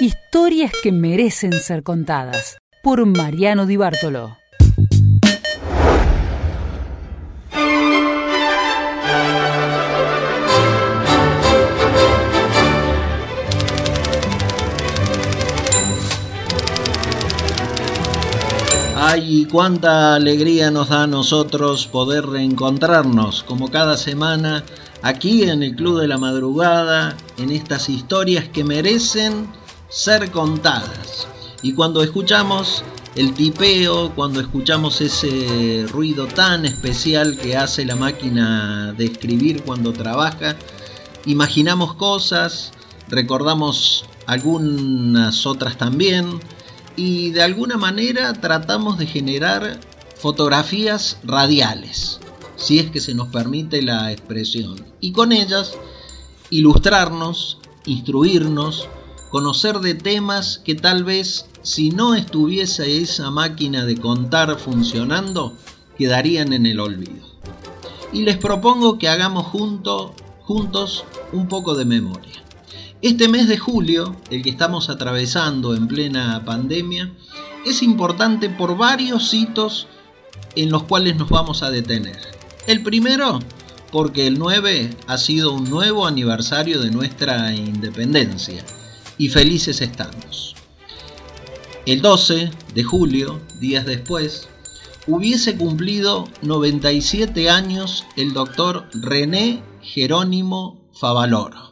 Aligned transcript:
Historias 0.00 0.70
que 0.80 0.92
merecen 0.92 1.52
ser 1.52 1.82
contadas 1.82 2.58
por 2.84 3.04
Mariano 3.04 3.66
Di 3.66 3.76
Bartolo. 3.76 4.36
Ay, 18.94 19.48
cuánta 19.50 20.14
alegría 20.14 20.70
nos 20.70 20.90
da 20.90 21.02
a 21.02 21.06
nosotros 21.08 21.88
poder 21.88 22.24
reencontrarnos 22.24 23.42
como 23.42 23.68
cada 23.68 23.96
semana 23.96 24.62
aquí 25.02 25.42
en 25.42 25.64
el 25.64 25.74
Club 25.74 26.00
de 26.00 26.06
la 26.06 26.18
Madrugada, 26.18 27.16
en 27.36 27.50
estas 27.50 27.88
historias 27.88 28.48
que 28.48 28.62
merecen 28.62 29.48
ser 29.88 30.30
contadas. 30.30 31.26
Y 31.62 31.72
cuando 31.74 32.02
escuchamos 32.02 32.84
el 33.16 33.34
tipeo, 33.34 34.14
cuando 34.14 34.40
escuchamos 34.40 35.00
ese 35.00 35.86
ruido 35.90 36.26
tan 36.26 36.64
especial 36.64 37.36
que 37.36 37.56
hace 37.56 37.84
la 37.84 37.96
máquina 37.96 38.92
de 38.96 39.06
escribir 39.06 39.62
cuando 39.64 39.92
trabaja, 39.92 40.56
imaginamos 41.26 41.94
cosas, 41.94 42.72
recordamos 43.08 44.04
algunas 44.26 45.46
otras 45.46 45.76
también, 45.78 46.38
y 46.94 47.30
de 47.30 47.42
alguna 47.42 47.76
manera 47.76 48.32
tratamos 48.34 48.98
de 48.98 49.06
generar 49.06 49.80
fotografías 50.16 51.18
radiales, 51.24 52.20
si 52.56 52.78
es 52.78 52.90
que 52.90 53.00
se 53.00 53.14
nos 53.14 53.28
permite 53.28 53.82
la 53.82 54.12
expresión, 54.12 54.84
y 55.00 55.12
con 55.12 55.32
ellas 55.32 55.72
ilustrarnos, 56.50 57.58
instruirnos, 57.86 58.88
conocer 59.30 59.80
de 59.80 59.94
temas 59.94 60.58
que 60.64 60.74
tal 60.74 61.04
vez 61.04 61.46
si 61.62 61.90
no 61.90 62.14
estuviese 62.14 63.02
esa 63.02 63.30
máquina 63.30 63.84
de 63.84 63.96
contar 63.96 64.58
funcionando, 64.58 65.54
quedarían 65.98 66.52
en 66.52 66.66
el 66.66 66.80
olvido. 66.80 67.26
Y 68.12 68.22
les 68.22 68.38
propongo 68.38 68.98
que 68.98 69.08
hagamos 69.08 69.46
junto, 69.46 70.14
juntos 70.40 71.04
un 71.32 71.48
poco 71.48 71.74
de 71.74 71.84
memoria. 71.84 72.42
Este 73.02 73.28
mes 73.28 73.48
de 73.48 73.58
julio, 73.58 74.16
el 74.30 74.42
que 74.42 74.50
estamos 74.50 74.88
atravesando 74.88 75.74
en 75.74 75.88
plena 75.88 76.42
pandemia, 76.44 77.12
es 77.66 77.82
importante 77.82 78.48
por 78.48 78.76
varios 78.76 79.34
hitos 79.34 79.88
en 80.56 80.70
los 80.70 80.84
cuales 80.84 81.16
nos 81.16 81.28
vamos 81.28 81.62
a 81.62 81.70
detener. 81.70 82.18
El 82.66 82.82
primero, 82.82 83.40
porque 83.92 84.26
el 84.26 84.38
9 84.38 84.96
ha 85.06 85.18
sido 85.18 85.52
un 85.52 85.68
nuevo 85.68 86.06
aniversario 86.06 86.80
de 86.80 86.90
nuestra 86.90 87.54
independencia 87.54 88.64
y 89.18 89.28
felices 89.28 89.80
estamos. 89.80 90.54
El 91.86 92.00
12 92.00 92.50
de 92.74 92.84
julio, 92.84 93.40
días 93.60 93.84
después, 93.84 94.48
hubiese 95.06 95.56
cumplido 95.56 96.28
97 96.42 97.50
años 97.50 98.04
el 98.16 98.32
doctor 98.32 98.88
René 98.92 99.62
Jerónimo 99.82 100.88
Favaloro 100.92 101.68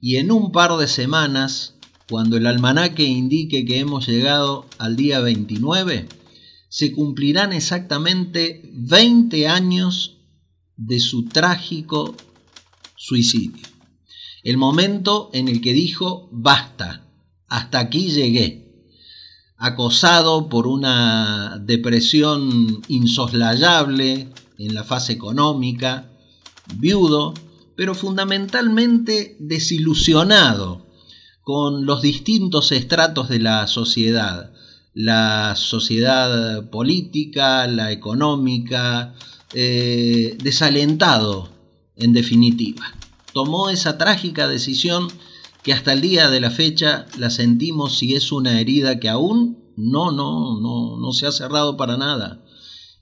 y 0.00 0.16
en 0.16 0.32
un 0.32 0.50
par 0.50 0.76
de 0.78 0.88
semanas, 0.88 1.74
cuando 2.08 2.38
el 2.38 2.46
almanaque 2.46 3.04
indique 3.04 3.64
que 3.66 3.78
hemos 3.78 4.08
llegado 4.08 4.66
al 4.78 4.96
día 4.96 5.20
29, 5.20 6.08
se 6.70 6.92
cumplirán 6.92 7.52
exactamente 7.52 8.62
20 8.72 9.46
años 9.48 10.16
de 10.76 11.00
su 11.00 11.26
trágico 11.26 12.16
suicidio. 12.96 13.69
El 14.42 14.56
momento 14.56 15.30
en 15.32 15.48
el 15.48 15.60
que 15.60 15.72
dijo, 15.72 16.28
basta, 16.32 17.06
hasta 17.48 17.78
aquí 17.78 18.10
llegué. 18.10 18.86
Acosado 19.56 20.48
por 20.48 20.66
una 20.66 21.58
depresión 21.62 22.80
insoslayable 22.88 24.28
en 24.58 24.74
la 24.74 24.84
fase 24.84 25.12
económica, 25.12 26.10
viudo, 26.76 27.34
pero 27.76 27.94
fundamentalmente 27.94 29.36
desilusionado 29.38 30.86
con 31.42 31.84
los 31.84 32.00
distintos 32.00 32.72
estratos 32.72 33.28
de 33.28 33.40
la 33.40 33.66
sociedad, 33.66 34.52
la 34.94 35.54
sociedad 35.56 36.70
política, 36.70 37.66
la 37.66 37.92
económica, 37.92 39.14
eh, 39.52 40.36
desalentado 40.42 41.50
en 41.96 42.12
definitiva. 42.12 42.99
Tomó 43.32 43.70
esa 43.70 43.98
trágica 43.98 44.48
decisión 44.48 45.08
que 45.62 45.72
hasta 45.72 45.92
el 45.92 46.00
día 46.00 46.30
de 46.30 46.40
la 46.40 46.50
fecha 46.50 47.06
la 47.18 47.30
sentimos 47.30 48.02
y 48.02 48.14
es 48.14 48.32
una 48.32 48.60
herida 48.60 48.98
que 48.98 49.08
aún 49.08 49.72
no, 49.76 50.10
no, 50.12 50.60
no, 50.60 50.98
no 50.98 51.12
se 51.12 51.26
ha 51.26 51.32
cerrado 51.32 51.76
para 51.76 51.96
nada, 51.96 52.44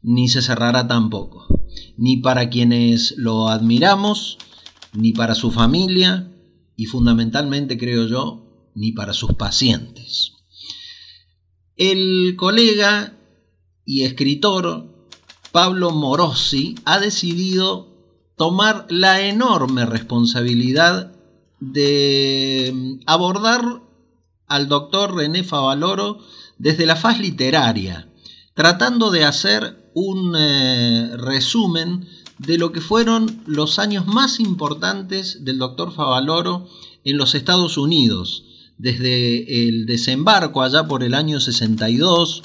ni 0.03 0.29
se 0.29 0.43
cerrará 0.43 0.87
tampoco, 0.87 1.47
ni 1.97 2.19
para 2.19 2.51
quienes 2.51 3.15
lo 3.17 3.49
admiramos, 3.49 4.39
ni 4.93 5.13
para 5.13 5.35
su 5.35 5.51
familia 5.51 6.33
y 6.77 6.87
fundamentalmente, 6.87 7.79
creo 7.79 8.07
yo, 8.07 8.71
ni 8.75 8.93
para 8.93 9.13
sus 9.13 9.35
pacientes. 9.35 10.33
El 11.77 12.35
colega 12.37 13.17
y 13.85 14.03
escritor 14.03 15.09
Pablo 15.53 15.91
Morosi 15.91 16.75
ha 16.85 16.99
decidido 16.99 17.98
tomar 18.39 18.87
la 18.89 19.27
enorme 19.27 19.85
responsabilidad 19.85 21.13
de 21.61 22.99
abordar 23.05 23.83
al 24.47 24.69
doctor 24.69 25.15
René 25.15 25.45
Favaloro 25.45 26.21
desde 26.57 26.87
la 26.87 26.97
faz 26.97 27.21
literaria, 27.21 28.09
tratando 28.55 29.11
de 29.11 29.25
hacer 29.25 29.91
un 29.93 30.35
eh, 30.39 31.11
resumen 31.17 32.07
de 32.39 32.57
lo 32.57 32.71
que 32.71 32.81
fueron 32.81 33.43
los 33.47 33.79
años 33.81 34.07
más 34.07 34.39
importantes 34.39 35.45
del 35.45 35.59
doctor 35.59 35.93
Favaloro 35.93 36.69
en 37.05 37.17
los 37.17 37.35
Estados 37.35 37.77
Unidos, 37.77 38.45
desde 38.79 39.69
el 39.69 39.87
desembarco 39.87 40.63
allá 40.63 40.87
por 40.87 41.03
el 41.03 41.15
año 41.15 41.41
62, 41.41 42.43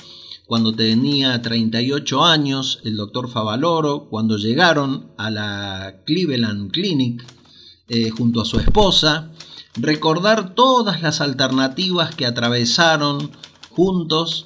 cuando 0.54 0.76
tenía 0.76 1.42
38 1.42 2.24
años 2.24 2.80
el 2.84 2.96
doctor 2.96 3.28
Favaloro, 3.28 4.08
cuando 4.08 4.38
llegaron 4.38 5.08
a 5.18 5.32
la 5.32 6.04
Cleveland 6.06 6.70
Clinic 6.70 7.26
eh, 7.88 8.12
junto 8.12 8.40
a 8.40 8.46
su 8.46 8.60
esposa, 8.60 9.32
recordar 9.74 10.54
todas 10.54 11.02
las 11.02 11.22
alternativas 11.22 12.14
que 12.14 12.28
atravesaron 12.28 13.32
juntos 13.72 14.46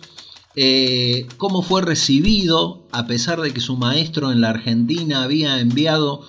eh, 0.56 1.28
cómo 1.36 1.62
fue 1.62 1.82
recibido, 1.82 2.88
a 2.94 3.06
pesar 3.06 3.42
de 3.42 3.52
que 3.52 3.60
su 3.60 3.76
maestro 3.76 4.32
en 4.32 4.40
la 4.40 4.52
Argentina 4.52 5.24
había 5.24 5.60
enviado 5.60 6.22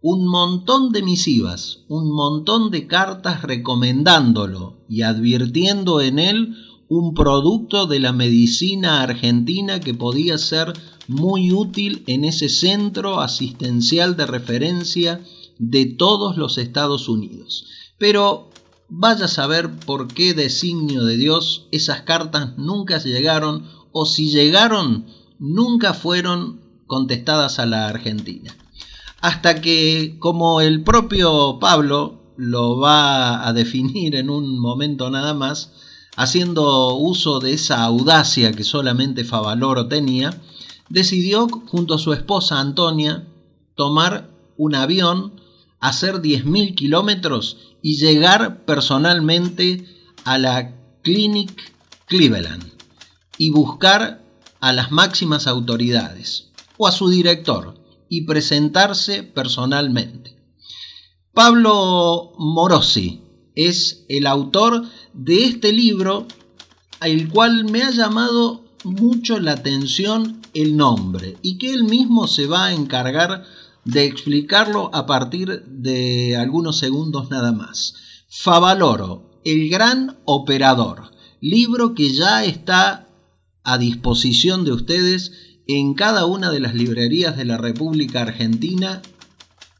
un 0.00 0.28
montón 0.28 0.92
de 0.92 1.02
misivas, 1.02 1.80
un 1.88 2.14
montón 2.14 2.70
de 2.70 2.86
cartas 2.86 3.42
recomendándolo 3.42 4.76
y 4.88 5.02
advirtiendo 5.02 6.00
en 6.00 6.20
él 6.20 6.56
un 6.88 7.14
producto 7.14 7.86
de 7.86 8.00
la 8.00 8.12
medicina 8.12 9.02
argentina 9.02 9.80
que 9.80 9.94
podía 9.94 10.38
ser 10.38 10.72
muy 11.08 11.52
útil 11.52 12.02
en 12.06 12.24
ese 12.24 12.48
centro 12.48 13.20
asistencial 13.20 14.16
de 14.16 14.26
referencia 14.26 15.20
de 15.58 15.86
todos 15.86 16.36
los 16.36 16.58
Estados 16.58 17.08
Unidos. 17.08 17.66
Pero 17.98 18.50
vaya 18.88 19.26
a 19.26 19.28
saber 19.28 19.70
por 19.86 20.08
qué 20.08 20.34
designio 20.34 21.04
de 21.04 21.16
Dios 21.16 21.66
esas 21.72 22.02
cartas 22.02 22.56
nunca 22.58 22.98
llegaron 22.98 23.66
o 23.92 24.06
si 24.06 24.30
llegaron 24.30 25.06
nunca 25.38 25.94
fueron 25.94 26.60
contestadas 26.86 27.58
a 27.58 27.66
la 27.66 27.86
Argentina. 27.86 28.54
Hasta 29.20 29.60
que, 29.60 30.16
como 30.18 30.60
el 30.60 30.82
propio 30.82 31.58
Pablo 31.58 32.34
lo 32.36 32.78
va 32.78 33.46
a 33.46 33.52
definir 33.52 34.16
en 34.16 34.28
un 34.28 34.58
momento 34.58 35.08
nada 35.10 35.34
más, 35.34 35.72
haciendo 36.16 36.94
uso 36.96 37.40
de 37.40 37.52
esa 37.52 37.84
audacia 37.84 38.52
que 38.52 38.64
solamente 38.64 39.24
Favaloro 39.24 39.88
tenía, 39.88 40.40
decidió 40.88 41.48
junto 41.48 41.94
a 41.94 41.98
su 41.98 42.12
esposa 42.12 42.60
Antonia 42.60 43.26
tomar 43.74 44.30
un 44.56 44.74
avión, 44.74 45.40
hacer 45.80 46.16
10.000 46.16 46.74
kilómetros 46.74 47.58
y 47.82 47.96
llegar 47.96 48.64
personalmente 48.64 49.86
a 50.24 50.38
la 50.38 50.74
Clinic 51.02 51.72
Cleveland 52.06 52.64
y 53.36 53.50
buscar 53.50 54.24
a 54.60 54.72
las 54.72 54.90
máximas 54.90 55.46
autoridades 55.46 56.52
o 56.76 56.86
a 56.86 56.92
su 56.92 57.08
director 57.08 57.74
y 58.08 58.22
presentarse 58.22 59.22
personalmente. 59.22 60.36
Pablo 61.32 62.32
Morosi 62.38 63.22
es 63.54 64.04
el 64.08 64.26
autor 64.26 64.84
de 65.14 65.44
este 65.44 65.72
libro 65.72 66.26
al 67.00 67.28
cual 67.28 67.64
me 67.70 67.82
ha 67.82 67.90
llamado 67.90 68.64
mucho 68.84 69.38
la 69.40 69.52
atención 69.52 70.40
el 70.52 70.76
nombre 70.76 71.36
y 71.42 71.58
que 71.58 71.72
él 71.72 71.84
mismo 71.84 72.26
se 72.28 72.46
va 72.46 72.66
a 72.66 72.72
encargar 72.72 73.44
de 73.84 74.04
explicarlo 74.06 74.90
a 74.94 75.06
partir 75.06 75.64
de 75.66 76.36
algunos 76.36 76.78
segundos 76.78 77.30
nada 77.30 77.52
más. 77.52 77.94
Favaloro 78.28 79.40
El 79.44 79.68
Gran 79.68 80.16
Operador, 80.24 81.10
libro 81.40 81.94
que 81.94 82.10
ya 82.12 82.44
está 82.44 83.08
a 83.62 83.78
disposición 83.78 84.64
de 84.64 84.72
ustedes 84.72 85.32
en 85.66 85.94
cada 85.94 86.26
una 86.26 86.50
de 86.50 86.60
las 86.60 86.74
librerías 86.74 87.36
de 87.36 87.44
la 87.44 87.56
República 87.56 88.22
Argentina 88.22 89.02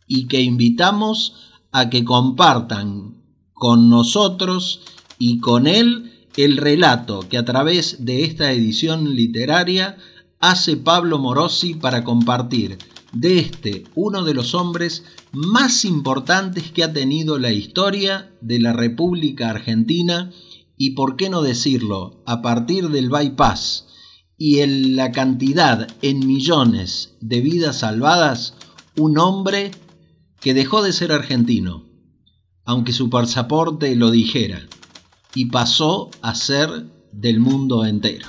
y 0.06 0.26
que 0.26 0.42
invitamos 0.42 1.34
a 1.72 1.90
que 1.90 2.04
compartan 2.04 3.22
con 3.52 3.88
nosotros 3.88 4.80
y 5.18 5.38
con 5.38 5.66
él 5.66 6.12
el 6.36 6.56
relato 6.56 7.20
que 7.28 7.38
a 7.38 7.44
través 7.44 8.04
de 8.04 8.24
esta 8.24 8.52
edición 8.52 9.14
literaria 9.14 9.96
hace 10.40 10.76
Pablo 10.76 11.18
Morosi 11.18 11.74
para 11.74 12.04
compartir 12.04 12.78
de 13.12 13.38
este 13.38 13.84
uno 13.94 14.24
de 14.24 14.34
los 14.34 14.54
hombres 14.54 15.04
más 15.32 15.84
importantes 15.84 16.70
que 16.72 16.84
ha 16.84 16.92
tenido 16.92 17.38
la 17.38 17.52
historia 17.52 18.32
de 18.40 18.58
la 18.58 18.72
República 18.72 19.50
Argentina 19.50 20.32
y 20.76 20.90
por 20.90 21.16
qué 21.16 21.30
no 21.30 21.42
decirlo, 21.42 22.22
a 22.26 22.42
partir 22.42 22.88
del 22.88 23.08
bypass 23.08 23.86
y 24.36 24.60
en 24.60 24.96
la 24.96 25.12
cantidad 25.12 25.88
en 26.02 26.26
millones 26.26 27.14
de 27.20 27.40
vidas 27.40 27.78
salvadas, 27.78 28.54
un 28.96 29.18
hombre 29.18 29.70
que 30.40 30.54
dejó 30.54 30.82
de 30.82 30.92
ser 30.92 31.12
argentino, 31.12 31.84
aunque 32.64 32.92
su 32.92 33.08
pasaporte 33.08 33.94
lo 33.94 34.10
dijera, 34.10 34.66
y 35.34 35.46
pasó 35.46 36.10
a 36.22 36.34
ser 36.34 36.68
del 37.12 37.40
mundo 37.40 37.84
entero. 37.84 38.26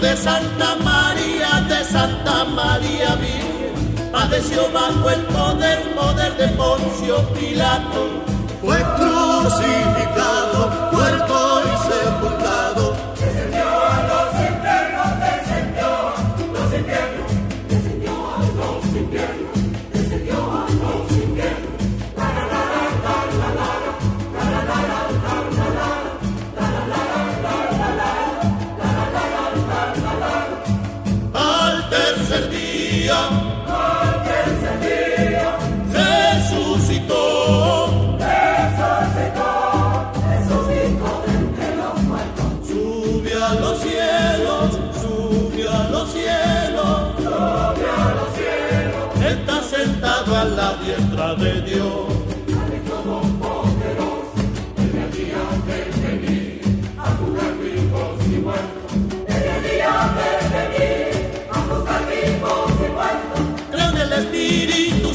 de 0.00 0.16
Santa 0.16 0.76
María, 0.76 1.60
de 1.68 1.84
Santa 1.84 2.44
María 2.44 3.16
Virgen, 3.16 4.10
padeció 4.10 4.70
bajo 4.72 5.10
el 5.10 5.20
poder, 5.26 5.94
poder 5.94 6.36
de 6.38 6.48
Poncio 6.48 7.18
Pilato, 7.34 8.06
fue 8.62 8.78
crucificado 8.96 10.89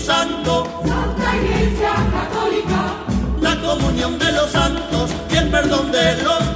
Santo, 0.06 0.68
Santa 0.86 1.36
Iglesia 1.36 1.94
Católica. 2.14 2.94
La 3.42 3.60
comunión 3.60 4.20
de 4.20 4.32
los 4.34 4.52
santos 4.52 5.10
y 5.32 5.38
el 5.38 5.50
perdón 5.50 5.92
de 5.92 6.22
los 6.22 6.55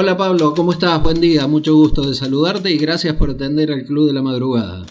Hola 0.00 0.16
Pablo, 0.16 0.54
¿cómo 0.54 0.70
estás? 0.70 1.02
Buen 1.02 1.20
día, 1.20 1.48
mucho 1.48 1.74
gusto 1.74 2.02
de 2.02 2.14
saludarte 2.14 2.70
y 2.70 2.78
gracias 2.78 3.16
por 3.16 3.30
atender 3.30 3.72
al 3.72 3.84
Club 3.84 4.06
de 4.06 4.12
la 4.12 4.22
Madrugada. 4.22 4.86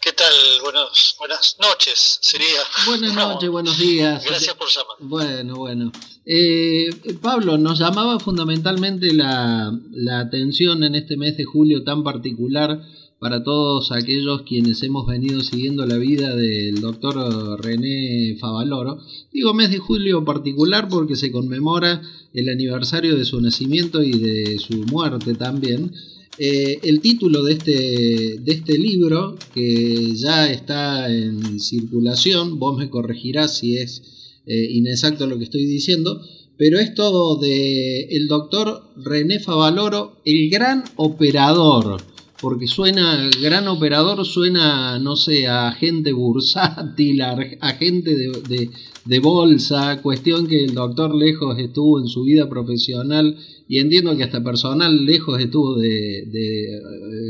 ¿Qué 0.00 0.12
tal? 0.12 0.32
buenas 0.62 1.56
noches, 1.60 2.20
sería. 2.22 2.60
Buenas 2.86 3.14
noches, 3.16 3.50
buenos 3.50 3.76
días. 3.80 4.24
Gracias 4.24 4.54
por 4.54 4.68
llamar. 4.68 4.96
Bueno, 5.00 5.56
bueno. 5.56 5.90
Eh, 6.24 6.88
Pablo, 7.20 7.58
nos 7.58 7.80
llamaba 7.80 8.20
fundamentalmente 8.20 9.12
la, 9.12 9.76
la 9.90 10.20
atención 10.20 10.84
en 10.84 10.94
este 10.94 11.16
mes 11.16 11.36
de 11.36 11.44
julio 11.44 11.82
tan 11.82 12.04
particular 12.04 12.80
para 13.22 13.44
todos 13.44 13.92
aquellos 13.92 14.42
quienes 14.42 14.82
hemos 14.82 15.06
venido 15.06 15.42
siguiendo 15.42 15.86
la 15.86 15.96
vida 15.96 16.34
del 16.34 16.80
doctor 16.80 17.62
René 17.62 18.36
Favaloro. 18.40 18.98
Digo 19.32 19.54
mes 19.54 19.70
de 19.70 19.78
julio 19.78 20.24
particular 20.24 20.88
porque 20.88 21.14
se 21.14 21.30
conmemora 21.30 22.02
el 22.34 22.48
aniversario 22.48 23.16
de 23.16 23.24
su 23.24 23.40
nacimiento 23.40 24.02
y 24.02 24.18
de 24.18 24.58
su 24.58 24.74
muerte 24.86 25.34
también. 25.34 25.92
Eh, 26.36 26.80
el 26.82 27.00
título 27.00 27.44
de 27.44 27.52
este, 27.52 28.38
de 28.40 28.52
este 28.52 28.76
libro, 28.76 29.36
que 29.54 30.16
ya 30.16 30.50
está 30.50 31.08
en 31.08 31.60
circulación, 31.60 32.58
vos 32.58 32.76
me 32.76 32.90
corregirás 32.90 33.56
si 33.58 33.76
es 33.76 34.02
eh, 34.46 34.66
inexacto 34.72 35.28
lo 35.28 35.38
que 35.38 35.44
estoy 35.44 35.64
diciendo, 35.66 36.20
pero 36.58 36.80
esto 36.80 37.36
de 37.36 38.00
el 38.16 38.26
doctor 38.26 38.82
René 38.96 39.38
Favaloro, 39.38 40.16
el 40.24 40.50
gran 40.50 40.82
operador 40.96 42.02
porque 42.42 42.66
suena, 42.66 43.30
gran 43.40 43.68
operador 43.68 44.26
suena, 44.26 44.98
no 44.98 45.14
sé, 45.14 45.46
a 45.46 45.68
agente 45.68 46.12
bursátil, 46.12 47.22
a 47.22 47.36
agente 47.60 48.16
de, 48.16 49.18
bolsa, 49.20 50.00
cuestión 50.02 50.48
que 50.48 50.64
el 50.64 50.74
doctor 50.74 51.14
lejos 51.14 51.56
estuvo 51.60 52.00
en 52.00 52.08
su 52.08 52.24
vida 52.24 52.48
profesional 52.48 53.38
y 53.68 53.78
entiendo 53.78 54.16
que 54.16 54.24
hasta 54.24 54.42
personal 54.42 55.06
lejos 55.06 55.40
estuvo 55.40 55.76
de, 55.78 56.18
eh, 56.18 56.80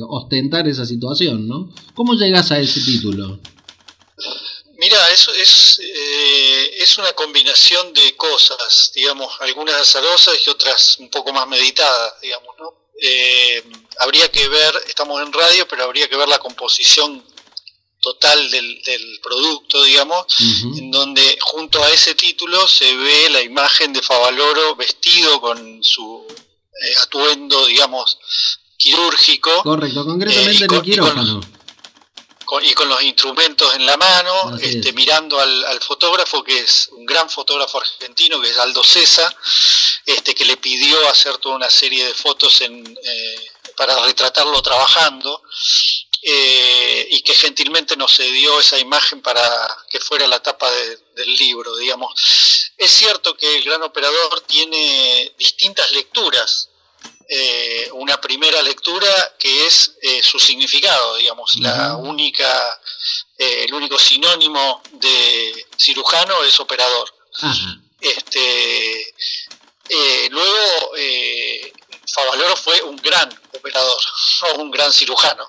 ostentar 0.08 0.66
esa 0.66 0.86
situación, 0.86 1.46
¿no? 1.46 1.70
¿Cómo 1.92 2.14
llegas 2.14 2.50
a 2.50 2.58
ese 2.58 2.80
título? 2.80 3.38
Mira, 4.78 4.96
eso 5.12 5.30
es, 5.34 5.78
eh, 5.82 6.70
es 6.80 6.96
una 6.96 7.12
combinación 7.12 7.92
de 7.92 8.16
cosas, 8.16 8.90
digamos, 8.94 9.30
algunas 9.40 9.74
azarosas 9.74 10.38
y 10.46 10.48
otras 10.48 10.96
un 11.00 11.10
poco 11.10 11.34
más 11.34 11.46
meditadas, 11.46 12.14
digamos, 12.22 12.54
¿no? 12.58 12.81
Eh, 13.04 13.64
habría 13.98 14.30
que 14.30 14.48
ver, 14.48 14.74
estamos 14.86 15.20
en 15.20 15.32
radio, 15.32 15.66
pero 15.66 15.84
habría 15.84 16.08
que 16.08 16.16
ver 16.16 16.28
la 16.28 16.38
composición 16.38 17.24
total 18.00 18.50
del, 18.50 19.20
producto, 19.22 19.82
digamos, 19.84 20.26
en 20.76 20.90
donde 20.90 21.38
junto 21.40 21.82
a 21.82 21.90
ese 21.90 22.14
título 22.14 22.66
se 22.66 22.96
ve 22.96 23.30
la 23.30 23.42
imagen 23.42 23.92
de 23.92 24.02
Favaloro 24.02 24.74
vestido 24.76 25.40
con 25.40 25.82
su 25.82 26.26
eh, 26.28 26.94
atuendo, 27.00 27.66
digamos, 27.66 28.18
quirúrgico. 28.76 29.62
Correcto, 29.62 30.04
concretamente 30.04 30.64
en 30.64 30.74
el 30.74 30.82
quirófano. 30.82 31.40
y 32.62 32.74
con 32.74 32.88
los 32.88 33.02
instrumentos 33.02 33.74
en 33.76 33.86
la 33.86 33.96
mano, 33.96 34.56
este, 34.60 34.92
mirando 34.92 35.38
al, 35.38 35.80
fotógrafo, 35.80 36.42
que 36.42 36.58
es 36.58 36.88
un 36.92 37.06
gran 37.06 37.30
fotógrafo 37.30 37.80
argentino, 37.80 38.40
que 38.40 38.50
es 38.50 38.58
Aldo 38.58 38.82
César, 38.82 39.34
este, 40.06 40.34
que 40.34 40.44
le 40.44 40.56
pidió 40.56 41.08
hacer 41.08 41.38
toda 41.38 41.56
una 41.56 41.70
serie 41.70 42.04
de 42.06 42.14
fotos 42.14 42.60
en, 42.62 42.86
eh, 42.86 43.50
para 43.76 43.98
retratarlo 44.00 44.60
trabajando, 44.62 45.42
eh, 46.24 47.08
y 47.10 47.20
que 47.22 47.34
gentilmente 47.34 47.96
nos 47.96 48.16
cedió 48.16 48.60
esa 48.60 48.78
imagen 48.78 49.20
para 49.22 49.42
que 49.90 49.98
fuera 49.98 50.26
la 50.28 50.40
tapa 50.40 50.70
del 50.70 51.34
libro, 51.34 51.76
digamos. 51.76 52.12
Es 52.76 52.90
cierto 52.92 53.36
que 53.36 53.56
el 53.56 53.64
gran 53.64 53.82
operador 53.82 54.40
tiene 54.42 55.32
distintas 55.36 55.90
lecturas 55.92 56.68
eh, 57.28 57.88
una 57.94 58.20
primera 58.20 58.60
lectura 58.62 59.08
que 59.38 59.66
es 59.66 59.96
su 60.22 60.38
significado, 60.38 61.16
digamos, 61.16 61.56
la 61.60 61.96
única, 61.96 62.78
el 63.38 63.72
único 63.72 63.98
sinónimo 63.98 64.82
de 64.92 65.66
cirujano 65.78 66.44
es 66.44 66.60
operador. 66.60 67.08
Este, 68.02 69.14
luego, 70.30 70.92
Favaloro 72.14 72.56
fue 72.56 72.80
un 72.82 72.96
gran 72.96 73.28
operador, 73.52 73.98
un 74.58 74.70
gran 74.70 74.92
cirujano. 74.92 75.48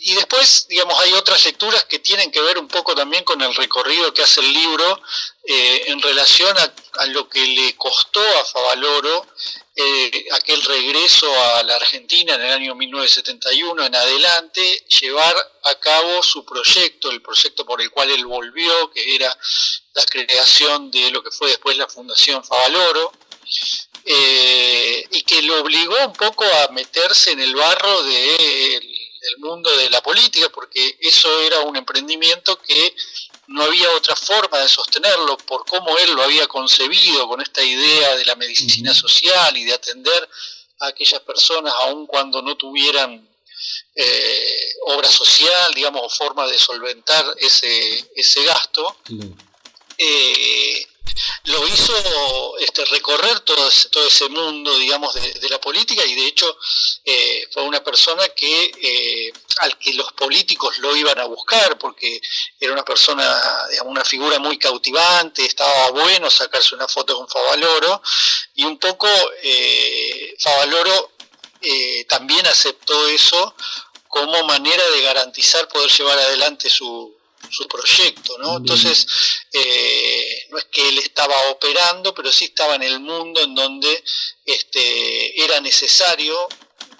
y 0.00 0.14
después, 0.14 0.66
digamos, 0.68 0.98
hay 1.00 1.12
otras 1.12 1.44
lecturas 1.44 1.84
que 1.84 1.98
tienen 1.98 2.30
que 2.30 2.40
ver 2.40 2.58
un 2.58 2.68
poco 2.68 2.94
también 2.94 3.24
con 3.24 3.40
el 3.42 3.54
recorrido 3.54 4.14
que 4.14 4.22
hace 4.22 4.40
el 4.40 4.52
libro 4.52 5.02
en 5.44 6.00
relación 6.00 6.56
a, 6.58 6.72
a, 6.98 7.06
lo 7.06 7.28
que 7.28 7.44
le 7.44 7.74
costó 7.76 8.20
a 8.38 8.44
Favaloro 8.44 9.26
eh, 9.82 10.26
aquel 10.32 10.60
regreso 10.62 11.26
a 11.42 11.62
la 11.62 11.76
Argentina 11.76 12.34
en 12.34 12.42
el 12.42 12.52
año 12.52 12.74
1971 12.74 13.86
en 13.86 13.94
adelante, 13.94 14.60
llevar 15.00 15.34
a 15.64 15.74
cabo 15.76 16.22
su 16.22 16.44
proyecto, 16.44 17.10
el 17.10 17.22
proyecto 17.22 17.64
por 17.64 17.80
el 17.80 17.90
cual 17.90 18.10
él 18.10 18.26
volvió, 18.26 18.90
que 18.90 19.14
era 19.14 19.34
la 19.94 20.04
creación 20.04 20.90
de 20.90 21.10
lo 21.10 21.22
que 21.22 21.30
fue 21.30 21.48
después 21.48 21.76
la 21.76 21.88
Fundación 21.88 22.44
Favaloro, 22.44 23.12
eh, 24.04 25.06
y 25.10 25.22
que 25.22 25.42
lo 25.42 25.60
obligó 25.60 25.96
un 26.06 26.12
poco 26.14 26.44
a 26.44 26.72
meterse 26.72 27.32
en 27.32 27.40
el 27.40 27.54
barro 27.54 28.02
del 28.02 29.38
mundo 29.38 29.74
de 29.76 29.90
la 29.90 30.02
política, 30.02 30.48
porque 30.50 30.96
eso 31.00 31.40
era 31.40 31.60
un 31.60 31.76
emprendimiento 31.76 32.60
que 32.60 32.94
no 33.50 33.64
había 33.64 33.90
otra 33.90 34.14
forma 34.14 34.58
de 34.58 34.68
sostenerlo 34.68 35.36
por 35.38 35.66
cómo 35.66 35.96
él 35.98 36.12
lo 36.12 36.22
había 36.22 36.46
concebido 36.46 37.26
con 37.28 37.40
esta 37.40 37.62
idea 37.62 38.16
de 38.16 38.24
la 38.24 38.36
medicina 38.36 38.94
social 38.94 39.56
y 39.56 39.64
de 39.64 39.74
atender 39.74 40.28
a 40.78 40.86
aquellas 40.86 41.20
personas 41.20 41.72
aun 41.78 42.06
cuando 42.06 42.40
no 42.42 42.56
tuvieran 42.56 43.28
eh, 43.96 44.74
obra 44.86 45.10
social, 45.10 45.74
digamos, 45.74 46.00
o 46.04 46.08
forma 46.08 46.46
de 46.46 46.58
solventar 46.58 47.24
ese, 47.38 48.10
ese 48.14 48.44
gasto. 48.44 48.96
Eh, 49.98 50.86
lo 51.44 51.66
hizo 51.66 52.58
este, 52.58 52.84
recorrer 52.86 53.40
todo 53.40 53.68
ese, 53.68 53.88
todo 53.88 54.06
ese 54.06 54.28
mundo, 54.28 54.76
digamos, 54.78 55.12
de, 55.14 55.48
la 55.48 55.60
política 55.60 56.04
y 56.04 56.14
de 56.14 56.26
hecho 56.26 56.58
eh, 57.04 57.46
fue 57.52 57.62
una 57.62 57.82
persona 57.82 58.28
que 58.28 58.70
eh, 58.80 59.32
al 59.58 59.76
que 59.78 59.94
los 59.94 60.12
políticos 60.12 60.78
lo 60.78 60.94
iban 60.94 61.18
a 61.18 61.24
buscar 61.24 61.78
porque 61.78 62.20
era 62.58 62.72
una 62.72 62.84
persona, 62.84 63.24
digamos, 63.70 63.90
una 63.90 64.04
figura 64.04 64.38
muy 64.38 64.58
cautivante, 64.58 65.44
estaba 65.44 65.90
bueno 65.90 66.30
sacarse 66.30 66.74
una 66.74 66.86
foto 66.86 67.16
con 67.16 67.28
Favaloro 67.28 68.02
y 68.54 68.64
un 68.64 68.78
poco 68.78 69.08
eh, 69.42 70.36
Favaloro 70.38 71.12
eh, 71.62 72.04
también 72.08 72.46
aceptó 72.46 73.08
eso 73.08 73.54
como 74.08 74.44
manera 74.44 74.88
de 74.90 75.02
garantizar 75.02 75.68
poder 75.68 75.90
llevar 75.90 76.18
adelante 76.18 76.70
su, 76.70 77.14
su 77.50 77.66
proyecto, 77.66 78.38
¿no? 78.38 78.58
Entonces, 78.58 79.06
eh, 79.52 80.46
no 80.50 80.58
es 80.58 80.64
que 80.66 80.88
él 80.88 80.98
estaba 80.98 81.34
operando, 81.50 82.14
pero 82.14 82.30
sí 82.32 82.46
estaba 82.46 82.76
en 82.76 82.82
el 82.82 83.00
mundo 83.00 83.40
en 83.40 83.54
donde 83.54 84.02
este, 84.44 85.44
era 85.44 85.60
necesario 85.60 86.36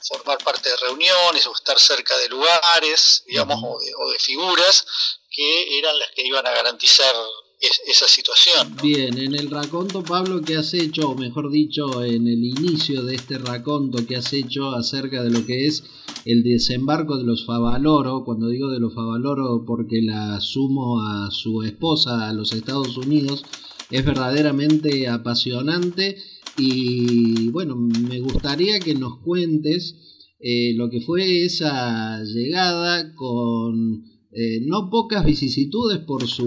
formar 0.03 0.39
parte 0.39 0.69
de 0.69 0.77
reuniones 0.77 1.47
o 1.47 1.55
estar 1.55 1.79
cerca 1.79 2.17
de 2.19 2.29
lugares, 2.29 3.23
digamos, 3.27 3.63
o 3.63 4.11
de 4.11 4.19
figuras 4.19 4.87
que 5.31 5.79
eran 5.79 5.99
las 5.99 6.11
que 6.13 6.27
iban 6.27 6.47
a 6.47 6.51
garantizar 6.51 7.15
esa 7.61 8.09
situación. 8.09 8.77
Bien, 8.83 9.19
en 9.19 9.35
el 9.35 9.51
raconto, 9.51 10.03
Pablo, 10.03 10.41
que 10.41 10.57
has 10.57 10.73
hecho, 10.73 11.11
o 11.11 11.15
mejor 11.15 11.51
dicho, 11.51 12.03
en 12.03 12.27
el 12.27 12.43
inicio 12.43 13.03
de 13.03 13.17
este 13.17 13.37
raconto 13.39 14.07
que 14.07 14.17
has 14.17 14.33
hecho 14.33 14.71
acerca 14.71 15.23
de 15.23 15.31
lo 15.31 15.45
que 15.45 15.67
es 15.67 15.83
el 16.25 16.43
desembarco 16.43 17.17
de 17.17 17.25
los 17.25 17.47
Favaloro, 17.47 18.25
cuando 18.25 18.49
digo 18.49 18.69
de 18.71 18.81
los 18.81 18.95
Favaloro 18.95 19.65
porque 19.67 20.03
la 20.03 20.41
sumo 20.41 21.01
a 21.03 21.31
su 21.31 21.63
esposa 21.63 22.29
a 22.29 22.33
los 22.33 22.53
Estados 22.53 22.97
Unidos, 22.97 23.45
es 23.91 24.05
verdaderamente 24.05 25.09
apasionante 25.09 26.17
y 26.57 27.49
bueno, 27.51 27.77
me 27.77 28.21
gustaría 28.21 28.81
que 28.81 28.95
nos 28.95 29.19
cuentes 29.19 29.97
eh, 30.39 30.75
lo 30.75 30.91
que 30.91 31.01
fue 31.01 31.45
esa 31.45 32.23
llegada 32.23 33.15
con 33.15 34.05
eh, 34.33 34.61
no 34.63 34.91
pocas 34.91 35.25
vicisitudes 35.25 35.99
por 35.99 36.27
su 36.29 36.47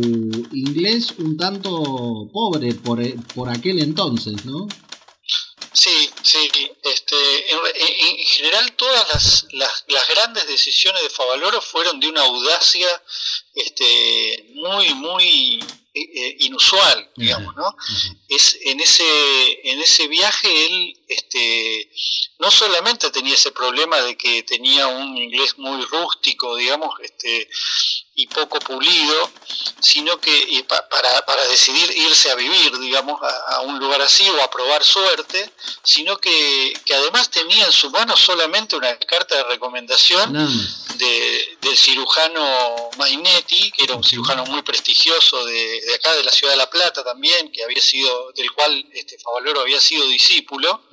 inglés 0.54 1.16
un 1.20 1.36
tanto 1.36 2.30
pobre 2.32 2.74
por, 2.74 3.02
eh, 3.02 3.16
por 3.36 3.50
aquel 3.50 3.80
entonces, 3.80 4.46
¿no? 4.46 4.68
Sí, 5.74 6.10
sí. 6.22 6.72
Este, 6.84 7.52
en, 7.52 8.18
general 8.26 8.72
todas 8.74 9.46
las, 9.52 9.84
las, 9.88 10.08
grandes 10.08 10.48
decisiones 10.48 11.02
de 11.02 11.10
Favaloro 11.10 11.62
fueron 11.62 12.00
de 12.00 12.10
una 12.10 12.22
audacia 12.22 13.04
este, 13.56 14.46
muy, 14.54 14.94
muy 14.94 15.60
eh, 15.96 16.38
inusual, 16.40 17.12
digamos, 17.16 17.56
¿no? 17.56 17.76
Es 18.28 18.58
en 18.64 18.80
ese 18.80 19.70
en 19.70 19.80
ese 19.80 20.08
viaje 20.08 20.66
él 20.66 20.98
este 21.08 21.92
no 22.40 22.50
solamente 22.50 23.12
tenía 23.12 23.36
ese 23.36 23.52
problema 23.52 24.02
de 24.02 24.18
que 24.18 24.42
tenía 24.42 24.88
un 24.88 25.16
inglés 25.16 25.56
muy 25.60 25.86
rústico, 25.86 26.56
digamos, 26.56 27.00
este 27.00 27.48
y 28.16 28.28
poco 28.28 28.60
pulido, 28.60 29.32
sino 29.80 30.20
que 30.20 30.66
para, 30.68 31.26
para, 31.26 31.48
decidir 31.48 31.92
irse 31.98 32.30
a 32.30 32.36
vivir, 32.36 32.78
digamos, 32.78 33.20
a, 33.48 33.62
un 33.62 33.80
lugar 33.80 34.02
así 34.02 34.30
o 34.30 34.44
a 34.44 34.52
probar 34.52 34.84
suerte, 34.84 35.52
sino 35.82 36.18
que, 36.18 36.74
que, 36.86 36.94
además 36.94 37.30
tenía 37.32 37.66
en 37.66 37.72
su 37.72 37.90
mano 37.90 38.16
solamente 38.16 38.76
una 38.76 38.96
carta 39.00 39.36
de 39.36 39.44
recomendación 39.46 40.32
de, 40.98 41.53
del 41.74 41.80
cirujano 41.80 42.92
Mainetti, 42.98 43.72
que 43.72 43.86
era 43.86 43.96
un 43.96 44.04
cirujano 44.04 44.46
muy 44.46 44.62
prestigioso 44.62 45.44
de, 45.44 45.82
de, 45.82 45.96
acá, 45.96 46.16
de 46.16 46.24
la 46.24 46.32
ciudad 46.32 46.54
de 46.54 46.58
La 46.58 46.70
Plata 46.70 47.04
también, 47.04 47.52
que 47.52 47.64
había 47.64 47.82
sido, 47.82 48.32
del 48.34 48.52
cual 48.52 48.86
este 48.94 49.18
Favaloro 49.18 49.62
había 49.62 49.82
sido 49.82 50.06
discípulo, 50.08 50.84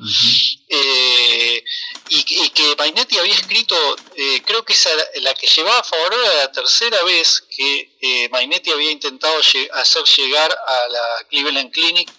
eh, 0.69 1.63
y, 2.09 2.51
que 2.51 2.75
Mainetti 2.77 3.19
había 3.19 3.35
escrito, 3.35 3.77
eh, 4.17 4.41
creo 4.47 4.65
que 4.65 4.73
esa 4.73 4.89
la 5.17 5.35
que 5.35 5.47
llevaba 5.47 5.81
a 5.81 5.85
Favaloro 5.85 6.25
era 6.25 6.35
la 6.37 6.53
tercera 6.53 7.03
vez 7.05 7.43
que 7.55 7.97
eh, 8.01 8.29
Mainetti 8.31 8.71
había 8.71 8.91
intentado 8.91 9.39
hacer 9.39 10.05
llegar 10.17 10.51
a 10.51 10.89
la 10.89 11.27
Cleveland 11.29 11.73
Clinic 11.73 12.11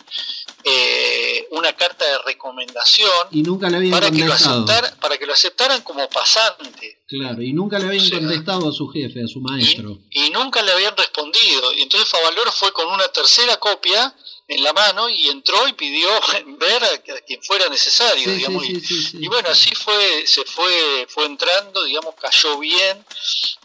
eh, 0.64 1.48
una 1.52 1.74
carta 1.74 2.06
de 2.06 2.18
recomendación 2.26 3.28
y 3.32 3.44
nunca 3.44 3.70
le 3.70 3.78
habían 3.78 3.94
para, 3.94 4.12
que 4.12 4.26
lo 4.26 4.34
aceptar, 4.34 4.98
para 5.00 5.18
que 5.18 5.26
lo 5.26 5.34
aceptaran 5.34 5.82
como 5.82 6.08
pasante. 6.10 7.02
Claro, 7.08 7.42
y 7.42 7.54
nunca 7.54 7.78
le 7.80 7.88
habían 7.88 8.10
contestado 8.10 8.70
a 8.70 8.72
su 8.72 8.88
jefe, 8.88 9.24
a 9.24 9.28
su 9.28 9.42
maestro. 9.42 10.00
Y, 10.10 10.30
nunca 10.30 10.62
le 10.62 10.72
habían 10.72 10.96
respondido. 10.96 11.74
Y 11.74 11.82
entonces 11.82 12.10
Favaloro 12.10 12.52
fue 12.52 12.72
con 12.72 12.88
una 12.88 13.08
tercera 13.10 13.58
copia 13.58 14.16
en 14.48 14.64
la 14.64 14.74
mano 14.74 15.08
y 15.10 15.30
entró 15.30 15.68
y 15.68 15.74
pidió 15.74 16.10
ver 16.46 16.84
a, 16.84 16.98
quien 17.26 17.42
fuera 17.44 17.70
necesario, 17.70 18.32
digamos. 18.32 18.64
y, 18.66 19.28
bueno, 19.28 19.50
así 19.50 19.74
fue, 19.76 20.26
se 20.28 20.44
fue, 20.46 21.08
fue 21.10 21.26
entrando, 21.26 21.84
digamos, 21.84 22.16
cayó 22.16 22.58
bien, 22.60 23.06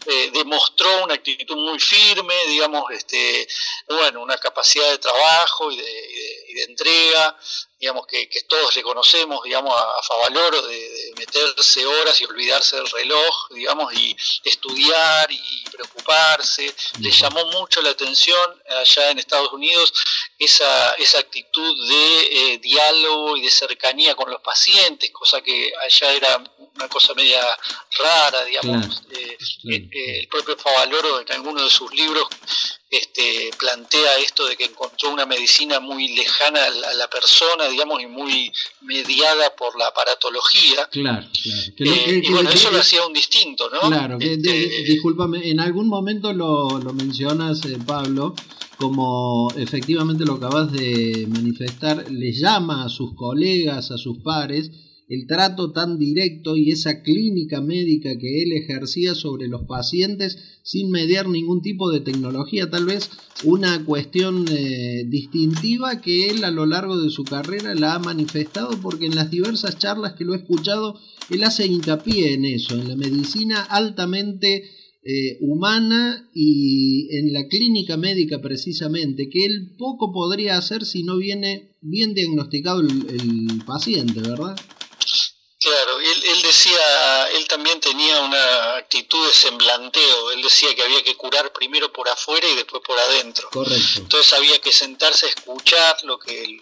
eh, 0.05 0.31
demostró 0.33 1.03
una 1.03 1.15
actitud 1.15 1.57
muy 1.57 1.79
firme, 1.79 2.33
digamos, 2.47 2.83
este, 2.91 3.47
bueno, 3.87 4.21
una 4.21 4.37
capacidad 4.37 4.89
de 4.91 4.97
trabajo 4.97 5.71
y 5.71 5.77
de, 5.77 6.45
y 6.49 6.53
de 6.53 6.63
entrega, 6.63 7.37
digamos, 7.79 8.07
que, 8.07 8.27
que 8.27 8.41
todos 8.43 8.73
reconocemos, 8.73 9.43
digamos, 9.43 9.73
a, 9.79 10.01
Favaloro 10.03 10.61
de, 10.63 11.13
meterse 11.17 11.85
horas 11.85 12.19
y 12.21 12.25
olvidarse 12.25 12.75
del 12.75 12.89
reloj, 12.89 13.49
digamos, 13.51 13.93
y 13.93 14.15
estudiar 14.43 15.31
y 15.31 15.63
preocuparse. 15.71 16.73
Le 16.99 17.11
llamó 17.11 17.45
mucho 17.45 17.81
la 17.81 17.91
atención 17.91 18.61
allá 18.81 19.11
en 19.11 19.19
Estados 19.19 19.51
Unidos 19.53 19.93
esa, 20.39 20.93
esa 20.93 21.19
actitud 21.19 21.89
de 21.89 22.53
eh, 22.53 22.57
diálogo 22.59 23.37
y 23.37 23.41
de 23.41 23.51
cercanía 23.51 24.15
con 24.15 24.29
los 24.29 24.41
pacientes, 24.41 25.11
cosa 25.11 25.41
que 25.41 25.71
allá 25.83 26.13
era 26.13 26.43
una 26.77 26.87
cosa 26.87 27.13
media 27.13 27.41
rara, 27.97 28.45
digamos. 28.45 29.03
Eh, 29.11 29.37
eh, 29.69 30.19
el 30.21 30.27
propio 30.27 30.55
Favaloro 30.57 31.21
en 31.21 31.31
alguno 31.33 31.63
de 31.63 31.69
sus 31.69 31.91
libros 31.93 32.27
este, 32.89 33.49
plantea 33.59 34.17
esto 34.19 34.47
de 34.47 34.55
que 34.55 34.65
encontró 34.65 35.11
una 35.11 35.25
medicina 35.25 35.79
muy 35.79 36.15
lejana 36.15 36.63
a 36.63 36.93
la 36.93 37.09
persona, 37.09 37.67
digamos, 37.67 38.01
y 38.01 38.05
muy 38.05 38.51
mediada 38.81 39.53
por 39.55 39.77
la 39.77 39.87
aparatología. 39.87 40.87
Claro, 40.91 41.27
claro. 41.75 41.93
Eh, 42.07 42.21
y 42.23 42.31
bueno, 42.31 42.49
eso 42.49 42.71
lo 42.71 42.79
hacía 42.79 43.05
un 43.05 43.13
distinto, 43.13 43.69
¿no? 43.69 43.81
Claro, 43.89 44.17
este, 44.19 44.51
discúlpame, 44.83 45.49
en 45.49 45.59
algún 45.59 45.87
momento 45.87 46.31
lo, 46.31 46.79
lo 46.79 46.93
mencionas, 46.93 47.61
Pablo, 47.85 48.35
como 48.77 49.51
efectivamente 49.57 50.23
lo 50.23 50.35
acabas 50.35 50.71
de 50.71 51.25
manifestar, 51.27 52.09
le 52.09 52.31
llama 52.31 52.85
a 52.85 52.89
sus 52.89 53.15
colegas, 53.15 53.91
a 53.91 53.97
sus 53.97 54.19
pares, 54.19 54.71
el 55.07 55.25
trato 55.25 55.71
tan 55.71 55.97
directo 55.97 56.55
y 56.55 56.71
esa 56.71 57.01
clínica 57.01 57.61
médica 57.61 58.17
que 58.17 58.43
él 58.43 58.51
ejercía 58.51 59.15
sobre 59.15 59.47
los 59.47 59.63
pacientes 59.63 60.37
sin 60.63 60.91
mediar 60.91 61.29
ningún 61.29 61.61
tipo 61.61 61.89
de 61.89 62.01
tecnología, 62.01 62.69
tal 62.69 62.85
vez 62.85 63.09
una 63.43 63.85
cuestión 63.85 64.45
eh, 64.51 65.05
distintiva 65.07 66.01
que 66.01 66.29
él 66.29 66.43
a 66.43 66.51
lo 66.51 66.65
largo 66.65 66.99
de 66.99 67.09
su 67.09 67.23
carrera 67.23 67.73
la 67.75 67.95
ha 67.95 67.99
manifestado 67.99 68.79
porque 68.81 69.05
en 69.05 69.15
las 69.15 69.31
diversas 69.31 69.77
charlas 69.77 70.13
que 70.13 70.25
lo 70.25 70.33
he 70.33 70.37
escuchado, 70.37 70.99
él 71.29 71.43
hace 71.43 71.65
hincapié 71.67 72.33
en 72.33 72.45
eso, 72.45 72.75
en 72.75 72.89
la 72.89 72.95
medicina 72.95 73.61
altamente 73.61 74.63
eh, 75.09 75.37
humana 75.39 76.29
y 76.33 77.07
en 77.15 77.31
la 77.31 77.47
clínica 77.47 77.95
médica 77.95 78.41
precisamente, 78.41 79.29
que 79.29 79.45
él 79.45 79.71
poco 79.77 80.11
podría 80.11 80.57
hacer 80.57 80.83
si 80.83 81.03
no 81.03 81.15
viene 81.15 81.77
bien 81.79 82.13
diagnosticado 82.13 82.81
el, 82.81 83.61
paciente, 83.65 84.19
¿verdad? 84.19 84.57
Claro, 85.67 85.99
él, 85.99 86.23
él, 86.23 86.41
decía, 86.43 87.29
él 87.33 87.47
también 87.47 87.79
tenía 87.81 88.19
una 88.21 88.75
actitud 88.75 89.27
de 89.27 89.33
semblanteo, 89.33 90.31
él 90.31 90.41
decía 90.41 90.73
que 90.73 90.83
había 90.83 91.03
que 91.03 91.15
curar 91.17 91.51
primero 91.51 91.91
por 91.91 92.07
afuera 92.07 92.47
y 92.47 92.55
después 92.55 92.81
por 92.85 92.97
adentro. 92.97 93.49
Correcto. 93.49 93.99
Entonces 93.99 94.31
había 94.33 94.59
que 94.59 94.71
sentarse 94.71 95.25
a 95.25 95.29
escuchar 95.29 95.97
lo 96.03 96.17
que 96.19 96.41
el, 96.43 96.61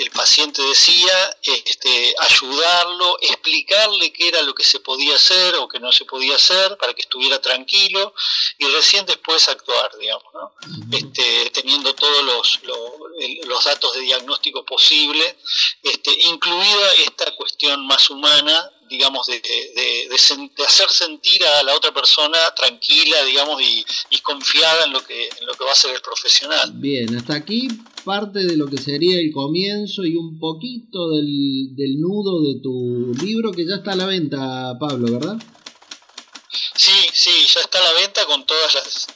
el 0.00 0.10
paciente 0.10 0.62
decía, 0.62 1.36
este, 1.42 2.14
ayudarlo, 2.20 3.18
explicarle 3.20 4.10
qué 4.12 4.28
era 4.28 4.40
lo 4.42 4.54
que 4.54 4.64
se 4.64 4.80
podía 4.80 5.14
hacer 5.14 5.54
o 5.56 5.68
que 5.68 5.78
no 5.78 5.92
se 5.92 6.06
podía 6.06 6.36
hacer 6.36 6.78
para 6.78 6.94
que 6.94 7.02
estuviera 7.02 7.38
tranquilo 7.40 8.14
y 8.56 8.66
recién 8.68 9.04
después 9.04 9.46
actuar, 9.48 9.90
digamos, 9.98 10.32
¿no? 10.32 10.52
este, 10.90 11.50
teniendo 11.50 11.94
todos 11.94 12.24
los, 12.24 12.60
los, 13.44 13.64
datos 13.64 13.92
de 13.94 14.00
diagnóstico 14.00 14.64
posible, 14.64 15.36
este, 15.82 16.10
incluida 16.22 16.92
esta 16.94 17.34
cuestión 17.36 17.86
más 17.86 18.08
humana 18.08 18.70
digamos, 18.90 19.26
de, 19.28 19.40
de, 19.40 20.64
hacer 20.66 20.90
sentir 20.90 21.44
a 21.46 21.62
la 21.62 21.74
otra 21.74 21.92
persona 21.92 22.38
tranquila, 22.54 23.24
digamos, 23.24 23.62
y, 23.62 23.84
confiada 24.22 24.84
en 24.84 24.92
lo, 24.92 25.04
que, 25.04 25.24
en 25.24 25.46
lo 25.46 25.54
que 25.54 25.64
va 25.64 25.72
a 25.72 25.74
ser 25.74 25.94
el 25.94 26.02
profesional. 26.02 26.70
Bien, 26.74 27.16
hasta 27.16 27.34
aquí 27.34 27.68
parte 28.04 28.40
de 28.40 28.56
lo 28.56 28.66
que 28.66 28.78
sería 28.78 29.18
el 29.18 29.32
comienzo 29.32 30.04
y 30.04 30.16
un 30.16 30.38
poquito 30.38 31.10
del, 31.10 31.74
del 31.74 32.00
nudo 32.00 32.42
de 32.42 32.60
tu 32.60 33.12
libro 33.24 33.52
que 33.52 33.66
ya 33.66 33.76
está 33.76 33.92
a 33.92 33.96
la 33.96 34.06
venta, 34.06 34.76
Pablo, 34.78 35.18
¿verdad? 35.18 35.36
Sí, 36.76 36.92
sí, 37.12 37.46
ya 37.54 37.60
está 37.60 37.78
a 37.78 37.82
la 37.82 37.92
venta 37.92 38.24
con 38.26 38.44
todos 38.46 39.06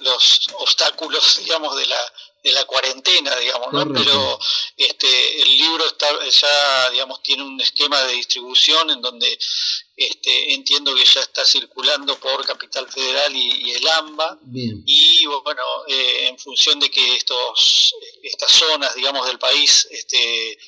los 0.00 0.48
obstáculos, 0.58 1.40
digamos, 1.42 1.76
de 1.76 1.86
la, 1.86 1.98
de 2.46 2.52
la 2.52 2.64
cuarentena, 2.64 3.34
digamos, 3.36 3.72
¿no? 3.72 3.92
Pero 3.92 4.38
este, 4.76 5.42
el 5.42 5.56
libro 5.56 5.84
está 5.84 6.06
ya, 6.24 6.90
digamos, 6.90 7.20
tiene 7.20 7.42
un 7.42 7.60
esquema 7.60 8.00
de 8.04 8.12
distribución 8.12 8.88
en 8.90 9.00
donde 9.00 9.36
este, 9.96 10.52
entiendo 10.52 10.94
que 10.94 11.04
ya 11.04 11.20
está 11.20 11.44
circulando 11.44 12.18
por 12.18 12.44
Capital 12.44 12.86
Federal 12.88 13.34
y, 13.34 13.70
el 13.70 13.88
AMBA. 13.88 14.38
Y 14.52 15.24
bueno, 15.26 15.62
eh, 15.88 16.28
en 16.28 16.38
función 16.38 16.78
de 16.78 16.90
que 16.90 17.14
estos, 17.14 17.94
estas 18.22 18.52
zonas, 18.52 18.94
digamos, 18.94 19.26
del 19.26 19.38
país 19.38 19.88
este, 19.90 20.58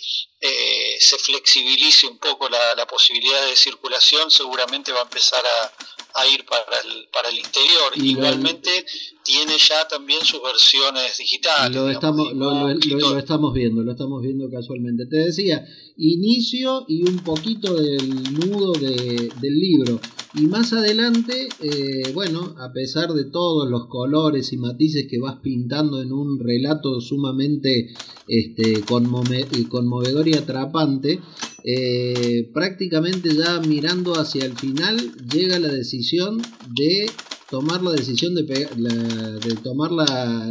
eh, 0.41 0.97
se 1.01 1.19
flexibilice 1.19 2.07
un 2.07 2.19
poco 2.19 2.49
la, 2.49 2.75
la 2.75 2.87
posibilidad 2.87 3.45
de 3.47 3.55
circulación, 3.55 4.31
seguramente 4.31 4.93
va 4.93 5.01
a 5.01 5.03
empezar 5.03 5.45
a, 5.45 5.73
a 6.15 6.27
ir 6.27 6.45
para 6.45 6.63
el, 6.85 7.09
para 7.13 7.29
el 7.29 7.39
interior. 7.39 7.93
Igualmente 7.97 8.85
tiene 9.23 9.59
ya 9.59 9.87
también 9.87 10.25
sus 10.25 10.43
versiones 10.43 11.19
digitales. 11.19 11.77
Lo 11.77 11.91
estamos, 11.91 12.33
lo, 12.33 13.19
estamos 13.19 13.53
viendo, 13.53 13.83
lo 13.83 13.93
estamos 13.93 14.23
viendo 14.23 14.51
casualmente. 14.51 15.07
Te 15.07 15.17
decía, 15.17 15.67
inicio 15.99 16.85
y 16.89 17.09
un 17.09 17.19
poquito 17.19 17.75
del 17.75 18.23
nudo 18.33 18.73
de, 18.73 19.31
del 19.41 19.55
libro. 19.59 20.01
Y 20.35 20.43
más 20.43 20.73
adelante, 20.73 21.49
eh, 21.61 22.13
bueno, 22.13 22.55
a 22.59 22.73
pesar 22.73 23.13
de 23.13 23.25
todos 23.25 23.69
los 23.69 23.87
colores 23.87 24.53
y 24.53 24.59
matices 24.59 25.07
que 25.09 25.19
vas 25.19 25.37
pintando 25.43 26.01
en 26.03 26.13
un 26.13 26.39
relato 26.39 27.01
sumamente 27.01 27.91
este, 28.29 28.83
conmovedor 28.83 30.29
y 30.29 30.35
atrapante, 30.35 31.21
eh, 31.65 32.51
prácticamente 32.53 33.35
ya 33.35 33.61
mirando 33.61 34.13
hacia 34.13 34.45
el 34.45 34.57
final 34.57 34.97
llega 35.33 35.59
la 35.59 35.69
decisión 35.69 36.41
de 36.77 37.11
tomar 37.51 37.83
la 37.83 37.93
decisión 37.93 38.35
de, 38.35 38.43
de 38.43 39.55
tomar 39.63 39.91
la, 39.91 40.51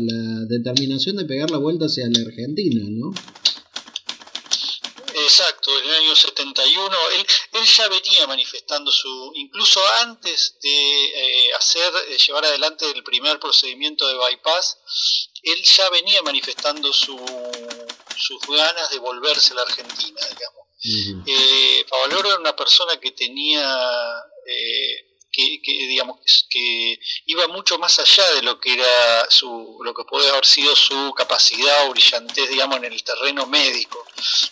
determinación 0.50 1.18
de 1.18 1.26
pegar 1.26 1.52
la 1.52 1.58
vuelta 1.58 1.86
hacia 1.86 2.10
la 2.10 2.22
Argentina, 2.22 2.84
¿no? 2.90 3.12
Exacto, 5.28 5.78
en 5.78 5.90
el 5.90 5.96
año 5.96 6.16
71 6.16 6.98
él, 7.16 7.28
él 7.52 7.66
ya 7.66 7.90
venía 7.90 8.26
manifestando 8.28 8.90
su, 8.90 9.34
incluso 9.36 9.82
antes 10.00 10.58
de 10.62 10.70
eh, 10.70 11.54
hacer, 11.58 11.92
llevar 12.26 12.46
adelante 12.46 12.90
el 12.90 13.04
primer 13.04 13.38
procedimiento 13.38 14.08
de 14.08 14.16
bypass, 14.16 14.78
él 15.44 15.62
ya 15.62 15.90
venía 15.90 16.22
manifestando 16.22 16.94
su, 16.94 17.18
sus 18.16 18.40
ganas 18.48 18.90
de 18.90 19.00
volverse 19.00 19.52
a 19.52 19.56
la 19.58 19.62
Argentina, 19.64 20.22
digamos. 20.30 20.68
Eh, 21.26 21.86
Pavaloro 21.90 22.30
era 22.30 22.40
una 22.40 22.56
persona 22.56 22.98
que 22.98 23.12
tenía, 23.12 24.24
eh, 25.40 25.62
que, 25.62 25.72
digamos, 25.72 26.48
que 26.50 27.00
iba 27.28 27.48
mucho 27.48 27.78
más 27.78 28.00
allá 28.00 28.28
de 28.34 28.42
lo 28.42 28.60
que 28.60 28.74
era 28.74 29.30
su, 29.30 29.78
lo 29.84 29.94
que 29.94 30.04
puede 30.04 30.30
haber 30.30 30.46
sido 30.46 30.76
su 30.76 31.14
capacidad 31.16 31.88
o 31.88 31.92
brillantez, 31.92 32.50
digamos, 32.50 32.78
en 32.78 32.86
el 32.86 33.04
terreno 33.04 33.46
médico. 33.46 34.04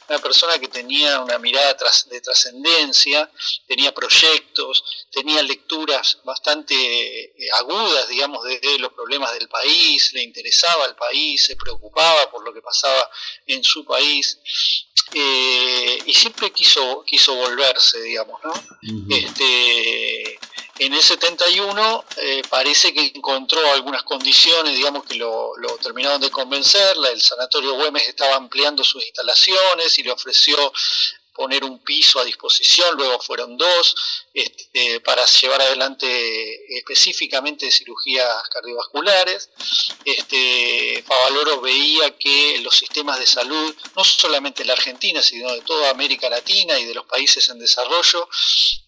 Una 0.10 0.20
persona 0.20 0.60
que 0.60 0.68
tenía 0.68 1.20
una 1.22 1.40
mirada 1.40 1.76
de 2.10 2.22
trascendencia, 2.22 3.32
tenía 3.68 3.94
proyectos, 3.96 4.84
tenía 5.12 5.42
lecturas 5.42 6.20
bastante 6.24 6.76
eh, 6.76 7.34
agudas, 7.54 8.08
digamos, 8.08 8.44
de, 8.44 8.78
los 8.78 8.94
problemas 8.94 9.34
del 9.34 9.48
país, 9.48 10.14
le 10.14 10.22
interesaba 10.22 10.86
el 10.86 10.96
país, 10.96 11.46
se 11.46 11.56
preocupaba 11.56 12.30
por 12.30 12.44
lo 12.46 12.54
que 12.54 12.62
pasaba 12.62 13.10
en 13.48 13.64
su 13.64 13.84
país. 13.86 14.38
Eh, 15.14 16.00
y 16.06 16.14
siempre 16.14 16.52
quiso, 16.52 17.04
quiso 17.08 17.34
volverse, 17.36 18.02
digamos, 18.02 18.40
¿no? 18.44 18.54
este, 19.16 20.40
en 20.78 20.94
el 20.94 21.02
71 21.02 22.06
eh, 22.18 22.42
parece 22.50 22.94
que 22.94 23.14
encontró 23.16 23.60
algunas 23.72 24.04
condiciones, 24.04 24.76
digamos, 24.76 25.06
que 25.06 25.16
lo, 25.16 25.54
terminaron 25.82 26.20
de 26.20 26.30
convencer. 26.30 26.98
El 27.12 27.22
Sanatorio 27.22 27.76
Güemes 27.76 28.08
estaba 28.08 28.36
ampliando 28.36 28.84
sus 28.84 29.04
instalaciones 29.04 29.98
y 29.98 30.04
le 30.04 30.12
ofreció 30.12 30.58
poner 31.34 31.64
un 31.64 31.80
piso 31.80 32.20
a 32.20 32.26
disposición, 32.26 32.96
luego 32.96 33.20
fueron 33.20 33.58
dos, 33.58 34.25
este, 34.36 35.00
para 35.00 35.26
llevar 35.26 35.62
adelante 35.62 36.78
específicamente 36.78 37.72
cirugías 37.72 38.28
cardiovasculares. 38.50 39.50
Este, 40.04 41.04
Favaloro 41.08 41.62
veía 41.62 42.12
que 42.18 42.60
los 42.60 42.76
sistemas 42.76 43.18
de 43.18 43.28
salud, 43.28 43.74
no 43.96 44.04
solamente 44.04 44.64
en 44.64 44.68
la 44.68 44.74
Argentina, 44.74 45.24
sino 45.24 45.54
de 45.54 45.62
toda 45.62 45.90
América 45.90 46.30
Latina 46.30 46.78
y 46.78 46.84
de 46.84 46.94
los 46.94 47.06
países 47.06 47.48
en 47.48 47.60
desarrollo, 47.60 48.28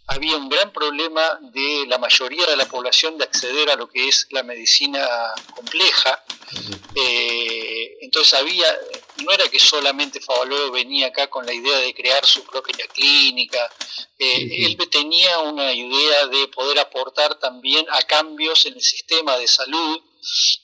había 0.08 0.36
un 0.36 0.50
gran 0.50 0.72
problema 0.74 1.40
de 1.42 1.86
la 1.88 1.98
mayoría 1.98 2.46
de 2.46 2.58
la 2.58 2.66
población 2.66 3.18
de 3.18 3.24
acceder 3.24 3.70
a 3.70 3.76
lo 3.76 3.88
que 3.88 4.08
es 4.08 4.28
la 4.32 4.44
medicina 4.44 5.08
compleja. 5.56 6.24
Eh, 6.96 7.98
entonces 8.02 8.34
había, 8.34 8.68
no 9.24 9.32
era 9.32 9.48
que 9.50 9.60
solamente 9.60 10.20
Favaloro 10.22 10.72
venía 10.72 11.08
acá 11.08 11.28
con 11.28 11.46
la 11.46 11.54
idea 11.54 11.78
de 11.80 11.94
crear 11.94 12.26
su 12.26 12.44
propia 12.44 12.88
clínica, 12.88 13.70
eh, 14.20 14.66
él 14.66 14.78
tenía 14.90 15.37
una 15.42 15.74
idea 15.74 16.28
de 16.28 16.48
poder 16.48 16.80
aportar 16.80 17.36
también 17.40 17.86
a 17.90 18.02
cambios 18.04 18.66
en 18.66 18.74
el 18.74 18.82
sistema 18.82 19.38
de 19.38 19.48
salud. 19.48 20.02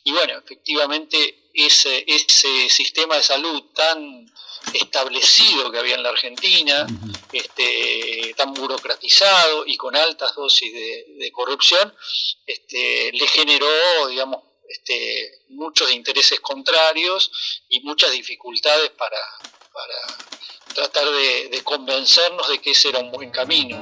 Y 0.04 0.12
bueno, 0.12 0.40
efectivamente 0.40 1.50
ese, 1.54 2.04
ese 2.08 2.70
sistema 2.70 3.18
de 3.18 3.24
salud 3.24 3.64
tan 3.74 4.32
establecido 4.74 5.72
que 5.72 5.80
había 5.80 5.96
en 5.96 6.04
la 6.04 6.10
Argentina, 6.10 6.88
este, 7.32 8.34
tan 8.38 8.54
burocratizado 8.54 9.66
y 9.66 9.76
con 9.76 9.96
altas 9.96 10.36
dosis 10.36 10.74
de, 10.74 11.32
corrupción, 11.32 11.94
este, 12.46 13.12
le 13.12 13.28
generó, 13.28 14.08
digamos, 14.08 14.44
este, 14.70 15.44
muchos 15.50 15.92
intereses 15.92 16.40
contrarios 16.40 17.32
y 17.70 17.82
muchas 17.82 18.12
dificultades 18.12 18.92
para, 18.92 19.18
tratar 20.74 21.10
de, 21.12 21.62
convencernos 21.64 22.48
de 22.50 22.60
que 22.60 22.72
ese 22.72 22.90
era 22.90 23.00
un 23.00 23.12
buen 23.12 23.30
camino. 23.32 23.80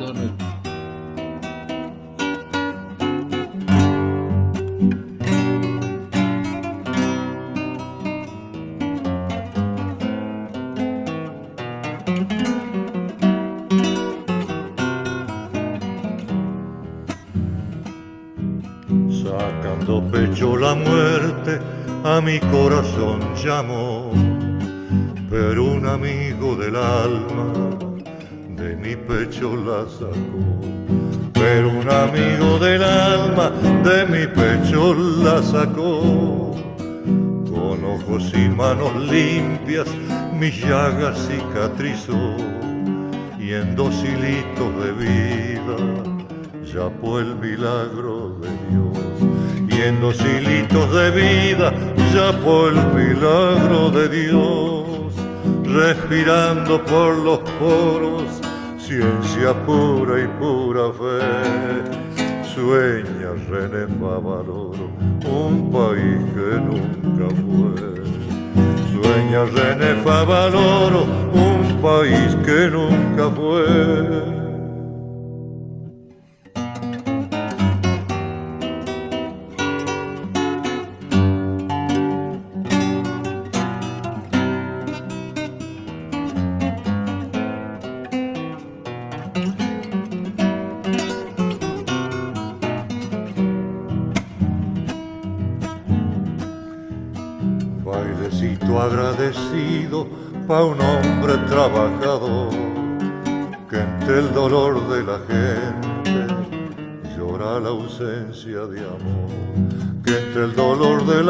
A 22.18 22.22
mi 22.22 22.40
corazón 22.40 23.20
llamó 23.36 24.12
pero 25.32 25.64
un 25.64 25.88
amigo 25.88 26.58
del 26.58 26.76
alma 26.76 27.54
de 28.50 28.76
mi 28.76 28.98
pecho 28.98 29.56
la 29.56 29.90
sacó. 29.90 30.60
Pero 31.34 31.70
un 31.70 31.90
amigo 31.90 32.60
del 32.60 32.84
alma 32.84 33.50
de 33.86 34.06
mi 34.08 34.28
pecho 34.28 34.94
la 35.24 35.42
sacó. 35.42 36.54
Con 37.50 37.86
ojos 37.86 38.34
y 38.34 38.50
manos 38.50 38.94
limpias 39.10 39.88
mis 40.38 40.60
llagas 40.60 41.18
cicatrizó 41.30 42.36
y 43.40 43.54
en 43.54 43.74
dos 43.74 43.96
hilitos 44.04 44.72
de 44.84 44.92
vida 45.06 45.78
ya 46.74 46.90
fue 47.00 47.22
el 47.22 47.36
milagro 47.38 48.38
de 48.42 48.50
Dios. 48.70 48.91
Dos 49.82 50.16
hilitos 50.22 50.94
de 50.94 51.10
vida 51.12 51.74
ya 52.14 52.32
fue 52.44 52.70
el 52.70 52.76
milagro 52.94 53.90
de 53.90 54.10
Dios 54.10 55.12
respirando 55.66 56.84
por 56.86 57.18
los 57.18 57.40
poros, 57.60 58.42
ciencia 58.78 59.54
pura 59.66 60.22
y 60.22 60.28
pura 60.40 60.92
fe. 60.94 62.44
Sueña 62.54 63.34
René 63.50 63.88
Favaloro, 64.00 64.92
un 65.26 65.72
país 65.72 66.26
que 66.36 66.60
nunca 66.60 67.36
fue. 67.42 68.04
Sueña 68.94 69.46
René 69.46 69.96
Favaloro, 70.04 71.06
un 71.34 71.82
país 71.82 72.36
que 72.46 72.70
nunca 72.70 73.30
fue. 73.36 74.41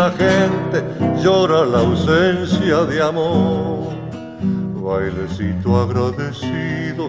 La 0.01 0.09
gente 0.23 0.77
llora 1.21 1.63
la 1.63 1.79
ausencia 1.79 2.77
de 2.89 2.97
amor. 3.03 3.93
Bailecito 4.83 5.69
agradecido, 5.83 7.03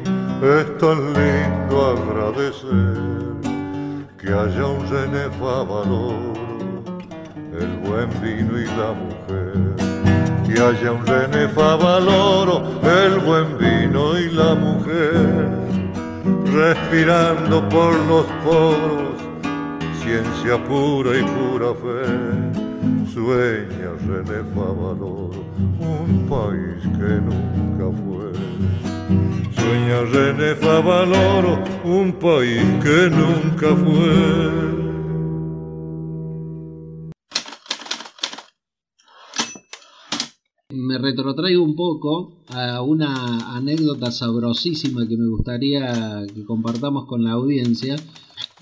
es 0.57 0.67
tan 0.83 0.99
lindo 1.19 1.77
agradecer 1.95 2.97
que 4.19 4.29
haya 4.41 4.65
un 4.77 4.83
René 4.91 5.27
valor 5.41 6.35
el 7.63 7.73
buen 7.87 8.11
vino 8.21 8.53
y 8.65 8.67
la 8.81 8.91
mujer 9.03 9.57
que 10.45 10.55
haya 10.61 10.93
un 10.93 11.07
René 11.07 11.49
Favaloro, 11.49 12.57
el 13.05 13.15
buen 13.21 13.49
vino 13.57 14.19
y 14.19 14.29
la 14.41 14.55
mujer, 14.55 15.49
respirando 16.61 17.67
por 17.71 17.95
los 18.11 18.27
poros, 18.45 19.17
ciencia 20.03 20.63
pura 20.69 21.11
y 21.19 21.23
pura 21.23 21.71
fe. 21.83 22.62
Sueña 23.13 23.93
René 24.07 24.43
Favaloro, 24.55 25.31
un 25.81 26.27
país 26.31 26.81
que 26.97 27.21
nunca 27.21 27.87
fue. 28.01 28.33
Sueña 29.55 30.01
René 30.13 30.55
Favaloro, 30.55 31.63
un 31.85 32.13
país 32.15 32.63
que 32.83 33.11
nunca 33.11 33.77
fue. 33.77 34.73
me 40.75 40.97
retrotraigo 40.99 41.63
un 41.63 41.77
poco 41.77 42.45
a 42.49 42.83
una 42.83 43.55
anécdota 43.57 44.11
sabrosísima 44.11 45.07
que 45.07 45.17
me 45.17 45.29
gustaría 45.29 46.27
que 46.35 46.45
compartamos 46.45 47.07
con 47.07 47.25
la 47.25 47.33
audiencia 47.33 47.97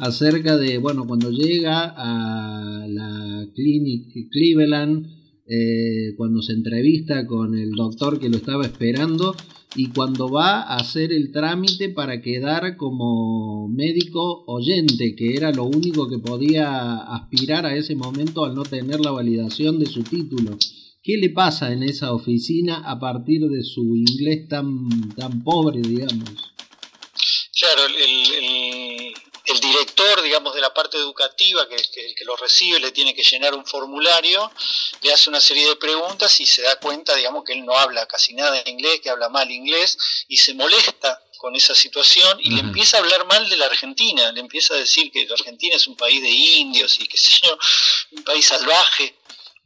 acerca 0.00 0.56
de, 0.56 0.78
bueno, 0.78 1.06
cuando 1.06 1.30
llega 1.30 1.94
a 1.96 2.86
la 2.88 3.46
Clinic 3.54 4.30
Cleveland, 4.30 5.06
eh, 5.46 6.14
cuando 6.16 6.42
se 6.42 6.52
entrevista 6.52 7.26
con 7.26 7.56
el 7.56 7.72
doctor 7.72 8.18
que 8.18 8.28
lo 8.28 8.36
estaba 8.36 8.64
esperando 8.64 9.34
y 9.76 9.88
cuando 9.88 10.30
va 10.30 10.62
a 10.62 10.76
hacer 10.76 11.12
el 11.12 11.32
trámite 11.32 11.90
para 11.90 12.20
quedar 12.22 12.76
como 12.76 13.68
médico 13.68 14.44
oyente, 14.46 15.14
que 15.14 15.34
era 15.34 15.52
lo 15.52 15.64
único 15.64 16.08
que 16.08 16.18
podía 16.18 16.96
aspirar 16.96 17.66
a 17.66 17.76
ese 17.76 17.94
momento 17.94 18.44
al 18.44 18.54
no 18.54 18.62
tener 18.62 19.00
la 19.00 19.10
validación 19.10 19.78
de 19.78 19.86
su 19.86 20.02
título. 20.02 20.56
¿Qué 21.02 21.16
le 21.16 21.30
pasa 21.30 21.72
en 21.72 21.82
esa 21.82 22.12
oficina 22.12 22.82
a 22.84 22.98
partir 22.98 23.42
de 23.48 23.62
su 23.62 23.96
inglés 23.96 24.48
tan, 24.48 24.88
tan 25.16 25.42
pobre, 25.42 25.80
digamos? 25.80 26.30
Claro, 27.58 27.82
el, 27.88 28.99
director, 29.58 30.20
digamos, 30.20 30.54
de 30.54 30.60
la 30.60 30.74
parte 30.74 30.98
educativa, 30.98 31.66
que, 31.66 31.76
que, 31.76 32.14
que 32.14 32.24
lo 32.26 32.36
recibe, 32.36 32.78
le 32.78 32.92
tiene 32.92 33.14
que 33.14 33.22
llenar 33.22 33.54
un 33.54 33.64
formulario, 33.64 34.52
le 35.00 35.12
hace 35.12 35.30
una 35.30 35.40
serie 35.40 35.66
de 35.66 35.76
preguntas 35.76 36.38
y 36.40 36.46
se 36.46 36.60
da 36.60 36.76
cuenta, 36.78 37.14
digamos, 37.16 37.42
que 37.44 37.54
él 37.54 37.64
no 37.64 37.74
habla 37.74 38.06
casi 38.06 38.34
nada 38.34 38.62
de 38.62 38.70
inglés, 38.70 39.00
que 39.00 39.08
habla 39.08 39.30
mal 39.30 39.50
inglés, 39.50 39.96
y 40.28 40.36
se 40.36 40.52
molesta 40.52 41.22
con 41.40 41.56
esa 41.56 41.74
situación 41.74 42.38
y 42.38 42.50
le 42.50 42.60
empieza 42.60 42.98
a 42.98 43.00
hablar 43.00 43.24
mal 43.24 43.48
de 43.48 43.56
la 43.56 43.64
Argentina, 43.64 44.30
le 44.30 44.40
empieza 44.40 44.74
a 44.74 44.76
decir 44.76 45.10
que 45.10 45.24
la 45.24 45.34
Argentina 45.34 45.74
es 45.74 45.86
un 45.86 45.96
país 45.96 46.20
de 46.20 46.28
indios 46.28 47.00
y 47.00 47.06
que 47.06 47.16
sé 47.16 47.30
yo, 47.42 47.58
un 48.10 48.22
país 48.24 48.46
salvaje. 48.46 49.14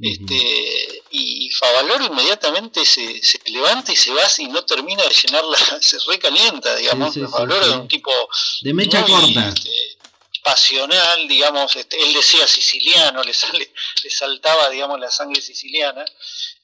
Este, 0.00 1.02
y 1.12 1.48
Favaloro 1.50 2.06
inmediatamente 2.06 2.84
se, 2.84 3.22
se, 3.22 3.38
levanta 3.46 3.92
y 3.92 3.96
se 3.96 4.12
va 4.12 4.22
y 4.38 4.48
no 4.48 4.64
termina 4.64 5.04
de 5.04 5.14
llenarla, 5.14 5.56
se 5.80 5.98
recalienta, 6.08 6.74
digamos. 6.76 7.14
Favaloro 7.14 7.64
es 7.64 7.72
un 7.72 7.88
tipo 7.88 8.10
de 8.62 8.74
mecha 8.74 9.04
corta. 9.04 9.48
Este, 9.48 9.94
pasional, 10.44 11.26
digamos, 11.26 11.74
este, 11.74 12.00
él 12.00 12.12
decía 12.12 12.46
siciliano, 12.46 13.24
le, 13.24 13.32
sale, 13.32 13.72
le 14.02 14.10
saltaba, 14.10 14.68
digamos, 14.68 15.00
la 15.00 15.10
sangre 15.10 15.40
siciliana, 15.40 16.04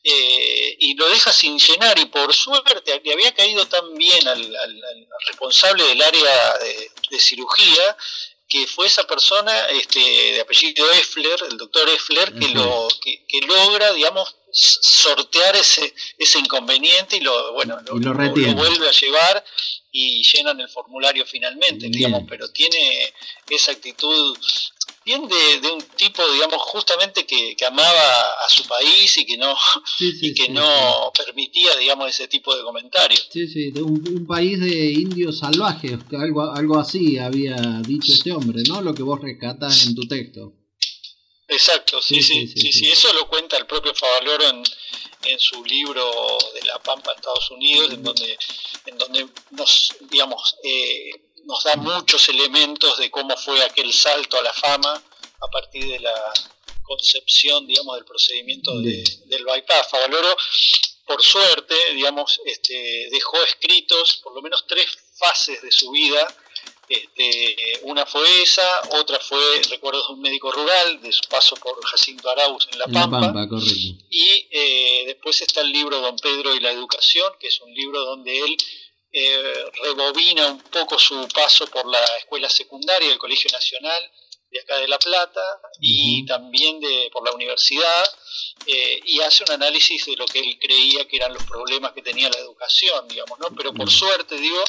eh, 0.05 0.77
y 0.79 0.95
lo 0.95 1.09
deja 1.09 1.33
sin 1.33 1.59
llenar, 1.59 1.99
y 1.99 2.05
por 2.05 2.33
suerte 2.35 3.01
le 3.03 3.13
había 3.13 3.35
caído 3.35 3.67
tan 3.67 3.95
bien 3.97 4.29
al, 4.29 4.57
al, 4.57 4.83
responsable 5.27 5.85
del 5.85 6.03
área 6.03 6.59
de, 6.59 6.91
de 7.11 7.19
cirugía, 7.19 7.97
que 8.51 8.67
fue 8.67 8.89
esa 8.89 9.07
persona 9.07 9.53
este, 9.67 10.01
de 10.01 10.41
apellido 10.41 10.91
Effler, 10.91 11.39
el 11.49 11.57
doctor 11.57 11.89
Effler, 11.89 12.35
que, 12.35 12.49
lo, 12.49 12.89
que, 13.01 13.41
logra, 13.47 13.93
digamos, 13.93 14.35
sortear 14.51 15.55
ese, 15.55 15.95
ese 16.19 16.41
inconveniente 16.41 17.17
y 17.17 17.21
lo, 17.21 17.53
bueno, 17.53 17.79
lo, 17.87 17.95
vuelve 17.95 18.89
a 18.89 18.91
llevar 18.91 19.45
y 19.93 20.25
llenan 20.25 20.61
el 20.61 20.69
formulario 20.69 21.25
finalmente, 21.27 21.89
digamos, 21.89 22.25
pero 22.29 22.51
tiene 22.51 23.15
esa 23.49 23.71
actitud 23.71 24.37
bien 25.05 25.27
de, 25.29 25.71
un 25.71 25.83
tipo, 25.97 26.23
digamos, 26.33 26.61
justamente 26.63 27.25
que, 27.27 27.57
amaba 27.65 28.33
a 28.47 28.49
su 28.49 28.65
país 28.65 29.17
y 29.19 29.27
que 29.27 29.37
no, 29.37 29.55
y 29.99 30.35
que 30.35 30.49
no 30.49 31.13
permitía, 31.17 31.77
digamos, 31.77 32.11
ese 32.11 32.29
tipo 32.29 32.55
de 32.55 32.63
comentarios. 32.63 33.29
Sí, 33.33 33.47
sí, 33.49 33.71
de 33.71 33.83
un, 33.83 34.27
país 34.27 34.61
de 34.61 34.93
indios 34.93 35.39
salvajes, 35.39 35.99
algo, 36.13 36.43
algo 36.55 36.79
así 36.79 37.19
había 37.19 37.57
dicho 37.87 38.13
este 38.13 38.33
hombre, 38.33 38.63
¿no? 38.69 38.81
Lo 38.81 38.95
que 38.95 39.03
vos 39.03 39.21
rescatas 39.21 39.87
en 39.87 39.95
tu 39.95 40.07
texto. 40.07 40.53
Exacto, 41.49 42.01
sí, 42.01 42.23
sí, 42.23 42.47
sí, 42.47 42.73
sí, 42.73 42.87
eso 42.87 43.13
lo 43.13 43.29
cuenta 43.29 43.57
el 43.57 43.67
propio 43.67 43.93
Favaloro 43.93 44.51
en, 44.51 44.63
en 45.25 45.39
su 45.41 45.65
libro 45.65 46.09
de 46.55 46.63
La 46.63 46.79
Pampa, 46.79 47.13
Estados 47.13 47.51
Unidos, 47.51 47.93
en 47.93 48.03
donde, 48.05 48.39
en 48.87 48.99
donde 48.99 49.27
nos, 49.51 49.97
digamos, 50.09 50.55
eh, 50.63 51.11
nos 51.51 51.65
da 51.65 51.77
muchos 51.77 52.29
elementos 52.29 52.97
de 52.99 53.11
cómo 53.11 53.37
fue 53.37 53.63
aquel 53.63 53.93
salto 53.93 54.39
a 54.39 54.43
la 54.43 54.53
fama 54.53 55.03
a 55.41 55.47
partir 55.49 55.87
de 55.87 55.99
la 55.99 56.33
concepción, 56.83 57.67
digamos, 57.67 57.97
del 57.97 58.05
procedimiento 58.05 58.73
del 58.81 59.45
bypass. 59.45 59.91
Favaloro 59.91 60.37
por 61.11 61.23
suerte, 61.23 61.75
digamos, 61.95 62.41
este, 62.45 63.09
dejó 63.11 63.43
escritos 63.43 64.21
por 64.23 64.33
lo 64.33 64.43
menos 64.43 64.65
tres 64.69 64.87
fases 65.19 65.61
de 65.61 65.73
su 65.73 65.91
vida. 65.91 66.25
Este, 66.89 67.57
una 67.83 68.07
fue 68.07 68.43
esa, 68.43 68.81
otra 68.93 69.19
fue 69.19 69.41
Recuerdos 69.71 70.07
de 70.07 70.15
un 70.15 70.21
médico 70.21 70.53
rural, 70.53 71.01
de 71.01 71.13
su 71.13 71.23
paso 71.29 71.57
por 71.57 71.85
Jacinto 71.85 72.31
Arauz 72.31 72.69
en 72.71 72.79
La 72.79 72.87
Pampa. 72.87 73.33
Y 74.09 74.47
eh, 74.51 75.05
después 75.07 75.41
está 75.41 75.63
el 75.63 75.73
libro 75.73 76.01
Don 76.01 76.17
Pedro 76.17 76.55
y 76.55 76.61
la 76.61 76.71
Educación, 76.71 77.33
que 77.41 77.49
es 77.49 77.61
un 77.61 77.75
libro 77.75 78.05
donde 78.05 78.39
él 78.39 78.57
eh, 79.13 79.65
rebobina 79.83 80.47
un 80.47 80.61
poco 80.63 80.99
su 80.99 81.27
paso 81.29 81.67
por 81.67 81.87
la 81.87 82.05
escuela 82.19 82.49
secundaria 82.49 83.09
del 83.09 83.19
Colegio 83.19 83.51
Nacional 83.51 84.11
de 84.51 84.61
acá 84.61 84.79
de 84.79 84.89
La 84.89 84.99
Plata 84.99 85.41
y 85.81 86.27
también 86.27 86.81
de, 86.81 87.09
por 87.13 87.25
la 87.25 87.33
universidad 87.33 88.05
eh, 88.67 89.01
y 89.05 89.21
hace 89.21 89.45
un 89.45 89.53
análisis 89.53 90.07
de 90.07 90.17
lo 90.17 90.27
que 90.27 90.41
él 90.41 90.59
creía 90.59 91.07
que 91.07 91.17
eran 91.17 91.33
los 91.33 91.45
problemas 91.45 91.93
que 91.93 92.03
tenía 92.03 92.29
la 92.29 92.39
educación, 92.39 93.07
digamos, 93.09 93.39
¿no? 93.39 93.49
Pero 93.57 93.73
por 93.73 93.91
suerte, 93.91 94.37
digo, 94.37 94.63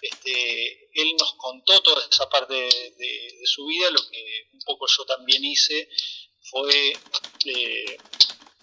este, 0.00 0.90
él 0.94 1.16
nos 1.18 1.34
contó 1.34 1.80
toda 1.80 2.06
esa 2.10 2.28
parte 2.28 2.54
de, 2.54 3.40
su 3.46 3.66
vida, 3.66 3.90
lo 3.90 4.08
que 4.08 4.48
un 4.52 4.60
poco 4.60 4.86
yo 4.86 5.04
también 5.04 5.44
hice 5.44 5.88
fue, 6.50 6.92
eh, 7.46 7.96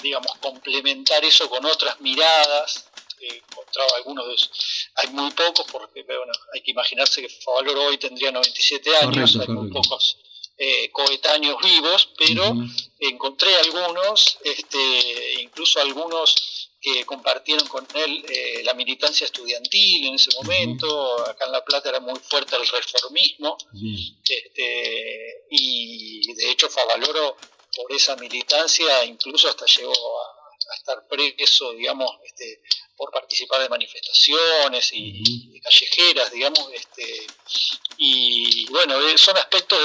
digamos, 0.01 0.37
complementar 0.39 1.23
eso 1.23 1.47
con 1.49 1.65
otras 1.65 1.99
miradas, 2.01 2.90
encontraba 3.27 3.89
algunos 3.97 4.27
de 4.27 4.35
esos. 4.35 4.89
Hay 4.95 5.09
muy 5.09 5.31
pocos, 5.31 5.65
porque 5.71 6.03
bueno, 6.03 6.31
hay 6.53 6.61
que 6.61 6.71
imaginarse 6.71 7.21
que 7.21 7.29
Favalor 7.29 7.77
hoy 7.77 7.97
tendría 7.97 8.31
97 8.31 8.95
años, 8.97 9.37
hay 9.39 9.47
muy 9.47 9.69
pocos 9.69 10.17
eh, 10.57 10.91
coetáneos 10.91 11.59
vivos, 11.63 12.09
pero 12.17 12.53
encontré 12.99 13.49
algunos, 13.57 14.37
este, 14.43 15.41
incluso 15.41 15.79
algunos 15.81 16.69
que 16.81 17.05
compartieron 17.05 17.67
con 17.67 17.87
él 17.93 18.25
eh, 18.27 18.61
la 18.63 18.73
militancia 18.73 19.25
estudiantil 19.25 20.07
en 20.07 20.15
ese 20.15 20.29
momento. 20.35 21.27
Acá 21.27 21.45
en 21.45 21.51
La 21.51 21.63
Plata 21.63 21.89
era 21.89 21.99
muy 21.99 22.19
fuerte 22.19 22.55
el 22.55 22.67
reformismo. 22.67 23.57
Este, 24.27 25.45
y 25.49 26.33
de 26.33 26.51
hecho 26.51 26.69
Favaloro, 26.69 27.37
por 27.75 27.91
esa 27.91 28.15
militancia, 28.17 29.05
incluso 29.05 29.47
hasta 29.47 29.65
llegó 29.65 29.93
a, 29.93 30.40
estar 30.75 31.07
preso, 31.07 31.73
digamos, 31.73 32.09
este, 32.25 32.61
por 32.95 33.11
participar 33.11 33.61
de 33.61 33.69
manifestaciones 33.69 34.91
y, 34.93 35.59
callejeras, 35.59 36.31
digamos, 36.31 36.69
este, 36.73 37.27
y 37.97 38.65
bueno, 38.69 38.99
eh, 38.99 39.17
son 39.17 39.37
aspectos 39.37 39.79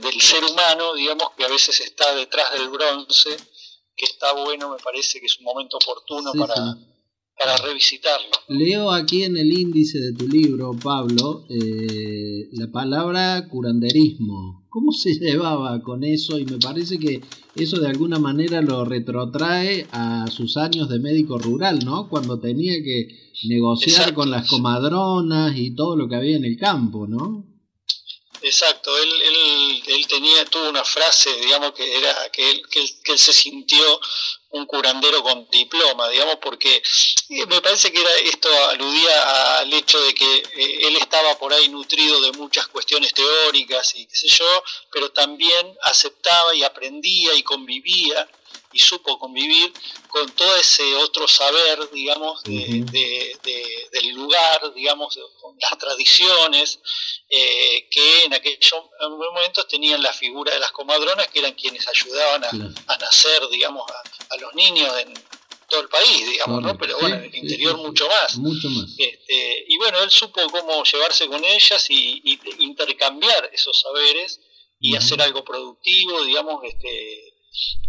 del 0.00 0.20
ser 0.20 0.44
humano, 0.44 0.94
digamos, 0.94 1.30
que 1.36 1.44
a 1.44 1.48
veces 1.48 1.80
está 1.80 2.14
detrás 2.14 2.52
del 2.52 2.68
bronce, 2.68 3.36
que 3.96 4.04
está 4.04 4.32
bueno, 4.32 4.70
me 4.70 4.78
parece 4.78 5.20
que 5.20 5.26
es 5.26 5.38
un 5.38 5.44
momento 5.44 5.76
oportuno 5.76 6.32
para, 6.32 6.54
para 7.36 7.56
revisitarlo. 7.58 8.30
Leo 8.48 8.90
aquí 8.90 9.24
en 9.24 9.36
el 9.36 9.52
índice 9.52 9.98
de 9.98 10.12
tu 10.12 10.28
libro, 10.28 10.72
Pablo, 10.82 11.46
eh, 11.48 12.48
la 12.52 12.70
palabra 12.70 13.48
curanderismo. 13.48 14.57
¿Cómo 14.78 14.92
se 14.92 15.12
llevaba 15.18 15.82
con 15.82 16.04
eso? 16.04 16.38
Y 16.38 16.44
me 16.44 16.58
parece 16.58 17.00
que 17.00 17.20
eso 17.56 17.80
de 17.80 17.88
alguna 17.88 18.20
manera 18.20 18.62
lo 18.62 18.84
retrotrae 18.84 19.88
a 19.90 20.26
sus 20.30 20.56
años 20.56 20.88
de 20.88 21.00
médico 21.00 21.36
rural, 21.36 21.80
¿no? 21.84 22.08
Cuando 22.08 22.38
tenía 22.38 22.74
que 22.74 23.08
negociar 23.48 24.14
con 24.14 24.30
las 24.30 24.48
comadronas 24.48 25.56
y 25.56 25.74
todo 25.74 25.96
lo 25.96 26.08
que 26.08 26.14
había 26.14 26.36
en 26.36 26.44
el 26.44 26.56
campo, 26.56 27.08
¿no? 27.08 27.44
Exacto, 28.40 28.96
él, 28.96 29.10
él, 29.26 29.82
él, 29.96 30.06
tenía, 30.06 30.44
tuvo 30.44 30.70
una 30.70 30.84
frase, 30.84 31.28
digamos, 31.42 31.72
que 31.72 31.82
era 31.98 32.14
que 32.32 32.48
él, 32.48 32.62
que 32.70 33.12
él, 33.12 33.18
se 33.18 33.32
sintió 33.32 33.84
un 34.50 34.66
curandero 34.66 35.22
con 35.22 35.48
diploma, 35.50 36.08
digamos, 36.08 36.36
porque 36.36 36.82
me 37.48 37.60
parece 37.60 37.92
que 37.92 38.00
era, 38.00 38.10
esto 38.24 38.48
aludía 38.70 39.58
al 39.58 39.72
hecho 39.72 40.00
de 40.00 40.14
que 40.14 40.36
eh, 40.36 40.86
él 40.86 40.96
estaba 40.96 41.36
por 41.38 41.52
ahí 41.52 41.68
nutrido 41.68 42.20
de 42.22 42.32
muchas 42.32 42.66
cuestiones 42.68 43.12
teóricas 43.12 43.94
y 43.94 44.06
qué 44.06 44.16
sé 44.16 44.28
yo, 44.28 44.64
pero 44.90 45.10
también 45.10 45.76
aceptaba 45.82 46.54
y 46.54 46.64
aprendía 46.64 47.34
y 47.34 47.42
convivía 47.42 48.28
y 48.72 48.78
supo 48.78 49.18
convivir 49.18 49.72
con 50.08 50.30
todo 50.32 50.56
ese 50.56 50.94
otro 50.96 51.26
saber, 51.26 51.90
digamos, 51.90 52.42
del 52.44 54.08
lugar, 54.14 54.74
digamos, 54.74 55.18
con 55.40 55.56
las 55.58 55.78
tradiciones, 55.78 56.78
eh, 57.30 57.88
que 57.90 58.24
en 58.24 58.34
aquellos 58.34 58.84
momentos 59.00 59.66
tenían 59.68 60.02
la 60.02 60.12
figura 60.12 60.52
de 60.52 60.60
las 60.60 60.72
comadronas, 60.72 61.28
que 61.28 61.38
eran 61.38 61.54
quienes 61.54 61.86
ayudaban 61.88 62.44
a, 62.44 62.96
nacer, 62.98 63.48
digamos, 63.50 63.84
a, 64.30 64.36
los 64.36 64.54
niños 64.54 64.92
en 64.98 65.14
todo 65.68 65.80
el 65.80 65.88
país, 65.88 66.28
digamos, 66.30 66.62
¿no? 66.62 66.78
Pero 66.78 66.98
bueno, 66.98 67.16
en 67.16 67.24
el 67.24 67.34
interior 67.34 67.76
mucho 67.76 68.08
más. 68.08 68.36
Mucho 68.36 68.68
más. 68.70 68.86
Este, 68.98 69.64
y 69.68 69.76
bueno, 69.78 69.98
él 70.00 70.10
supo 70.10 70.40
cómo 70.50 70.82
llevarse 70.84 71.26
con 71.26 71.44
ellas 71.44 71.86
y, 71.90 72.38
intercambiar 72.58 73.50
esos 73.52 73.80
saberes 73.80 74.40
y 74.80 74.94
hacer 74.94 75.20
algo 75.20 75.44
productivo, 75.44 76.22
digamos, 76.24 76.62
este, 76.64 77.27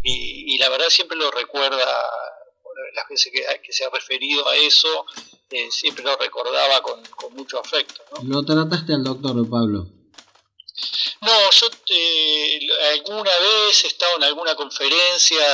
y, 0.03 0.57
la 0.57 0.69
verdad 0.69 0.87
siempre 0.89 1.17
lo 1.17 1.29
recuerda, 1.31 1.85
las 2.95 3.07
veces 3.09 3.31
que, 3.31 3.73
se 3.73 3.85
ha 3.85 3.89
referido 3.89 4.47
a 4.47 4.55
eso, 4.55 5.05
eh, 5.49 5.69
siempre 5.71 6.03
lo 6.03 6.15
recordaba 6.17 6.81
con, 6.81 7.01
mucho 7.33 7.59
afecto. 7.59 8.01
¿Lo 8.23 8.43
trataste 8.43 8.93
al 8.93 9.03
doctor 9.03 9.49
Pablo? 9.49 9.87
No, 11.21 11.51
yo 11.51 11.67
eh, 11.89 12.59
alguna 12.93 13.31
vez 13.39 13.83
he 13.83 13.87
estado 13.87 14.15
en 14.17 14.23
alguna 14.23 14.55
conferencia 14.55 15.45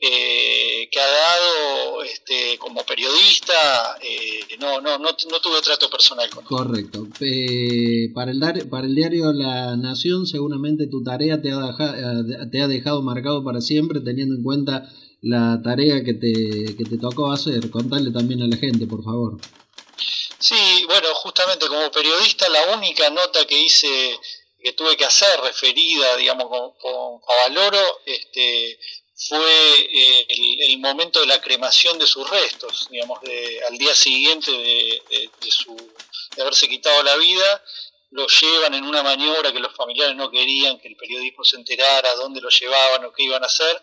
eh, 0.00 0.88
que 0.90 0.98
ha 0.98 1.06
dado 1.06 2.02
este, 2.02 2.56
como 2.58 2.84
periodista, 2.84 3.98
eh, 4.00 4.56
no, 4.58 4.80
no, 4.80 4.98
no, 4.98 5.10
no, 5.10 5.40
tuve 5.40 5.60
trato 5.62 5.90
personal 5.90 6.30
con 6.30 6.42
él. 6.42 6.48
Correcto. 6.48 7.06
para, 8.14 8.30
el, 8.30 8.68
para 8.68 8.86
el 8.86 8.94
diario 8.94 9.32
La 9.32 9.76
Nación, 9.76 10.26
seguramente 10.26 10.86
tu 10.86 11.02
tarea 11.02 11.42
te 11.42 11.50
ha, 11.52 11.58
dejado, 11.58 12.50
te 12.50 12.62
ha 12.62 12.68
dejado 12.68 13.02
marcado 13.02 13.44
para 13.44 13.60
siempre, 13.60 14.00
teniendo 14.00 14.36
en 14.36 14.42
cuenta 14.42 14.90
la 15.20 15.60
tarea 15.62 16.02
que 16.02 16.14
te, 16.14 16.76
que 16.76 16.84
te 16.84 16.96
tocó 16.96 17.30
hacer. 17.30 17.70
Contale 17.70 18.10
también 18.10 18.42
a 18.42 18.46
la 18.46 18.56
gente, 18.56 18.86
por 18.86 19.04
favor. 19.04 19.38
Sí, 20.38 20.84
bueno, 20.86 21.08
justamente 21.16 21.66
como 21.66 21.90
periodista, 21.90 22.48
la 22.48 22.74
única 22.74 23.10
nota 23.10 23.44
que 23.46 23.62
hice 23.62 23.86
que 24.62 24.72
tuve 24.72 24.96
que 24.96 25.04
hacer 25.04 25.40
referida, 25.40 26.16
digamos, 26.16 26.48
con, 26.48 26.72
con 26.72 27.20
Valoro, 27.44 28.00
este, 28.04 28.78
fue 29.28 29.38
eh, 29.38 30.26
el, 30.28 30.78
momento 30.78 31.20
de 31.20 31.26
la 31.26 31.40
cremación 31.40 31.98
de 31.98 32.06
sus 32.06 32.28
restos, 32.30 32.88
digamos, 32.90 33.20
de, 33.20 33.60
al 33.68 33.76
día 33.76 33.94
siguiente 33.94 34.50
de, 34.50 35.50
su, 35.50 35.76
de 36.34 36.42
haberse 36.42 36.68
quitado 36.68 37.02
la 37.02 37.16
vida, 37.16 37.64
lo 38.12 38.26
llevan 38.26 38.74
en 38.74 38.84
una 38.84 39.02
maniobra 39.02 39.52
que 39.52 39.60
los 39.60 39.74
familiares 39.74 40.16
no 40.16 40.30
querían 40.30 40.78
que 40.78 40.88
el 40.88 40.96
periodismo 40.96 41.44
se 41.44 41.56
enterara, 41.56 42.14
dónde 42.14 42.40
lo 42.40 42.48
llevaban 42.48 43.04
o 43.04 43.12
qué 43.12 43.24
iban 43.24 43.42
a 43.42 43.46
hacer. 43.46 43.82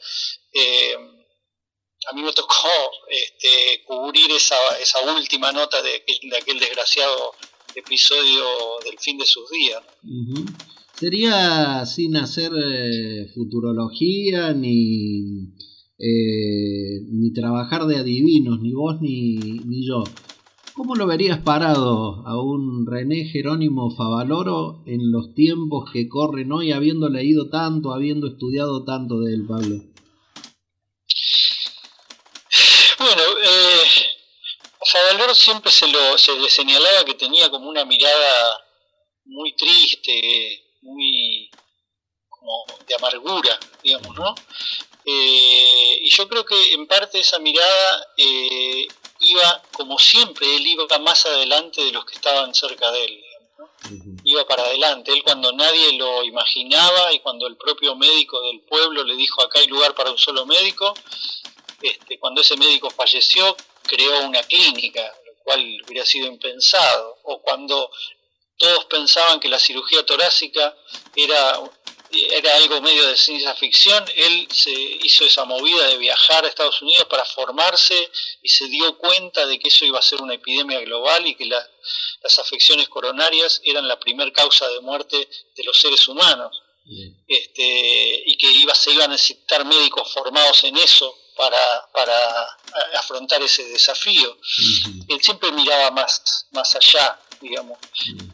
Eh, 0.53 0.97
a 2.07 2.13
mí 2.13 2.23
me 2.23 2.33
tocó 2.33 2.91
este, 3.07 3.83
cubrir 3.85 4.31
esa, 4.31 4.57
esa 4.79 4.99
última 5.01 5.51
nota 5.51 5.81
de, 5.81 6.03
aquel 6.35 6.59
desgraciado 6.59 7.35
episodio 7.75 8.79
del 8.83 8.97
fin 8.97 9.17
de 9.17 9.25
sus 9.25 9.49
días. 9.51 9.83
Sería 10.99 11.85
sin 11.85 12.17
hacer 12.17 12.51
eh, 12.55 13.27
futurología 13.35 14.51
ni, 14.53 15.53
eh, 15.99 17.01
ni 17.11 17.31
trabajar 17.33 17.85
de 17.85 17.97
adivinos, 17.97 18.59
ni 18.61 18.73
vos 18.73 18.99
ni, 18.99 19.35
ni 19.37 19.87
yo. 19.87 20.03
¿Cómo 20.73 20.95
lo 20.95 21.05
verías 21.05 21.37
parado 21.39 22.25
a 22.25 22.41
un 22.41 22.87
René 22.87 23.25
Jerónimo 23.25 23.95
Favaloro 23.95 24.81
en 24.87 25.11
los 25.11 25.35
tiempos 25.35 25.91
que 25.93 26.09
corren 26.09 26.51
hoy, 26.51 26.71
habiendo 26.71 27.09
leído 27.09 27.47
tanto, 27.51 27.93
habiendo 27.93 28.27
estudiado 28.27 28.83
tanto 28.83 29.19
de 29.19 29.35
él, 29.35 29.45
Pablo? 29.47 29.75
Bueno, 32.97 33.21
eh, 33.43 33.87
Favaloro 34.83 35.35
siempre 35.35 35.71
se, 35.71 35.87
lo, 35.91 36.17
se 36.17 36.39
le 36.39 36.49
señalaba 36.49 37.05
que 37.05 37.13
tenía 37.13 37.51
como 37.51 37.69
una 37.69 37.85
mirada 37.85 38.33
muy 39.25 39.55
triste, 39.55 40.66
muy 40.87 41.49
como 42.29 42.65
de 42.87 42.95
amargura, 42.95 43.59
digamos, 43.83 44.15
¿no? 44.15 44.35
Eh, 45.05 45.99
y 46.01 46.09
yo 46.09 46.27
creo 46.27 46.45
que 46.45 46.73
en 46.73 46.87
parte 46.87 47.19
esa 47.19 47.39
mirada 47.39 48.07
eh, 48.17 48.87
iba, 49.19 49.61
como 49.73 49.97
siempre, 49.97 50.55
él 50.55 50.67
iba 50.67 50.85
más 50.99 51.25
adelante 51.25 51.83
de 51.83 51.91
los 51.91 52.05
que 52.05 52.15
estaban 52.15 52.53
cerca 52.53 52.91
de 52.91 53.05
él, 53.05 53.23
iba 54.23 54.45
para 54.45 54.63
adelante. 54.63 55.11
Él 55.11 55.23
cuando 55.23 55.51
nadie 55.53 55.93
lo 55.93 56.23
imaginaba 56.23 57.13
y 57.13 57.19
cuando 57.19 57.47
el 57.47 57.55
propio 57.57 57.95
médico 57.95 58.41
del 58.41 58.61
pueblo 58.61 59.03
le 59.03 59.15
dijo 59.15 59.41
acá 59.41 59.59
hay 59.59 59.67
lugar 59.67 59.95
para 59.95 60.11
un 60.11 60.17
solo 60.17 60.45
médico, 60.45 60.93
este, 61.81 62.19
cuando 62.19 62.41
ese 62.41 62.57
médico 62.57 62.89
falleció 62.89 63.55
creó 63.83 64.25
una 64.27 64.41
clínica, 64.43 65.01
lo 65.25 65.43
cual 65.43 65.81
hubiera 65.87 66.05
sido 66.05 66.27
impensado. 66.27 67.17
O 67.23 67.41
cuando 67.41 67.89
todos 68.57 68.85
pensaban 68.85 69.39
que 69.39 69.49
la 69.49 69.59
cirugía 69.59 70.05
torácica 70.05 70.75
era 71.15 71.59
era 72.09 72.55
algo 72.55 72.81
medio 72.81 73.05
de 73.07 73.17
ciencia 73.17 73.53
ficción, 73.55 74.03
él 74.15 74.47
se 74.51 74.71
hizo 74.71 75.25
esa 75.25 75.45
movida 75.45 75.87
de 75.87 75.97
viajar 75.97 76.45
a 76.45 76.47
Estados 76.47 76.81
Unidos 76.81 77.05
para 77.09 77.25
formarse 77.25 78.09
y 78.41 78.49
se 78.49 78.67
dio 78.67 78.97
cuenta 78.97 79.45
de 79.45 79.59
que 79.59 79.67
eso 79.67 79.85
iba 79.85 79.99
a 79.99 80.01
ser 80.01 80.21
una 80.21 80.35
epidemia 80.35 80.79
global 80.81 81.25
y 81.27 81.35
que 81.35 81.45
las 81.45 82.39
afecciones 82.39 82.87
coronarias 82.87 83.61
eran 83.63 83.87
la 83.87 83.99
primer 83.99 84.31
causa 84.31 84.67
de 84.69 84.79
muerte 84.81 85.29
de 85.55 85.63
los 85.63 85.79
seres 85.79 86.07
humanos. 86.07 86.61
Este, 87.27 88.23
y 88.25 88.37
que 88.37 88.49
iba, 88.49 88.73
se 88.73 88.91
iban 88.91 89.09
a 89.09 89.13
necesitar 89.13 89.65
médicos 89.65 90.09
formados 90.13 90.63
en 90.63 90.77
eso 90.77 91.13
para, 91.35 91.89
para 91.91 92.57
afrontar 92.95 93.41
ese 93.43 93.65
desafío. 93.65 94.37
Él 95.09 95.21
siempre 95.21 95.51
miraba 95.51 95.91
más, 95.91 96.47
más 96.51 96.73
allá, 96.75 97.19
digamos. 97.41 97.77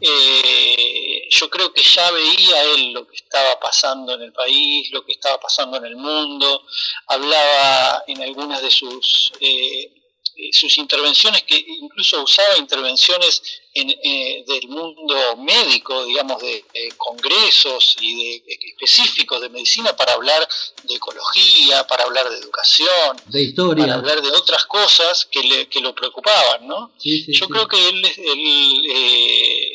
Eh, 0.00 1.28
yo 1.30 1.50
creo 1.50 1.72
que 1.72 1.82
ya 1.82 2.10
veía 2.10 2.62
él 2.74 2.92
lo 2.92 3.06
que 3.06 3.16
estaba 3.16 3.58
pasando 3.60 4.14
en 4.14 4.22
el 4.22 4.32
país, 4.32 4.90
lo 4.92 5.04
que 5.04 5.12
estaba 5.12 5.38
pasando 5.40 5.76
en 5.78 5.86
el 5.86 5.96
mundo, 5.96 6.64
hablaba 7.06 8.04
en 8.06 8.22
algunas 8.22 8.62
de 8.62 8.70
sus... 8.70 9.32
Eh, 9.40 9.64
eh, 9.74 10.03
sus 10.52 10.78
intervenciones, 10.78 11.42
que 11.42 11.56
incluso 11.56 12.22
usaba 12.22 12.56
intervenciones 12.58 13.60
eh, 13.76 14.44
del 14.46 14.68
mundo 14.68 15.36
médico, 15.38 16.04
digamos, 16.04 16.40
de, 16.40 16.64
congresos 16.96 17.96
y 18.00 18.40
de, 18.40 18.58
específicos 18.68 19.40
de 19.40 19.48
medicina 19.48 19.96
para 19.96 20.12
hablar 20.12 20.46
de 20.84 20.94
ecología, 20.94 21.84
para 21.86 22.04
hablar 22.04 22.30
de 22.30 22.38
educación, 22.38 23.20
de 23.26 23.42
historia, 23.42 23.84
para 23.84 23.96
hablar 23.96 24.22
de 24.22 24.30
otras 24.30 24.64
cosas 24.66 25.26
que, 25.30 25.42
le, 25.42 25.68
que 25.68 25.80
lo 25.80 25.92
preocupaban, 25.92 26.68
¿no? 26.68 26.92
Yo 27.00 27.48
creo 27.48 27.66
que 27.66 27.88
él, 27.88 28.04
él 28.04 28.82
eh, 28.90 29.73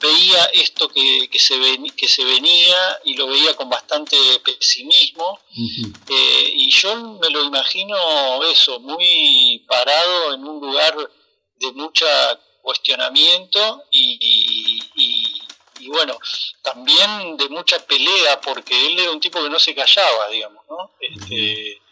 veía 0.00 0.44
esto 0.46 0.88
que, 0.88 1.28
que, 1.30 1.38
se 1.38 1.54
que 1.96 2.08
se 2.08 2.24
venía 2.24 2.76
y 3.04 3.14
lo 3.14 3.28
veía 3.28 3.54
con 3.54 3.68
bastante 3.68 4.16
pesimismo 4.44 5.40
eh, 5.56 6.52
y 6.54 6.70
yo 6.70 7.18
me 7.20 7.30
lo 7.30 7.44
imagino 7.44 7.96
eso, 8.44 8.80
muy 8.80 9.64
parado 9.68 10.34
en 10.34 10.44
un 10.44 10.60
lugar 10.60 10.96
de 11.56 11.72
mucha 11.72 12.06
cuestionamiento 12.60 13.84
y, 13.90 14.80
y, 14.94 15.88
bueno, 15.88 16.18
también 16.62 17.36
de 17.36 17.48
mucha 17.50 17.78
pelea 17.86 18.40
porque 18.40 18.86
él 18.86 18.98
era 18.98 19.10
un 19.10 19.20
tipo 19.20 19.42
que 19.42 19.50
no 19.50 19.58
se 19.58 19.74
callaba, 19.74 20.28
digamos, 20.30 20.64
¿no? 20.68 20.92
Este, 20.98 21.82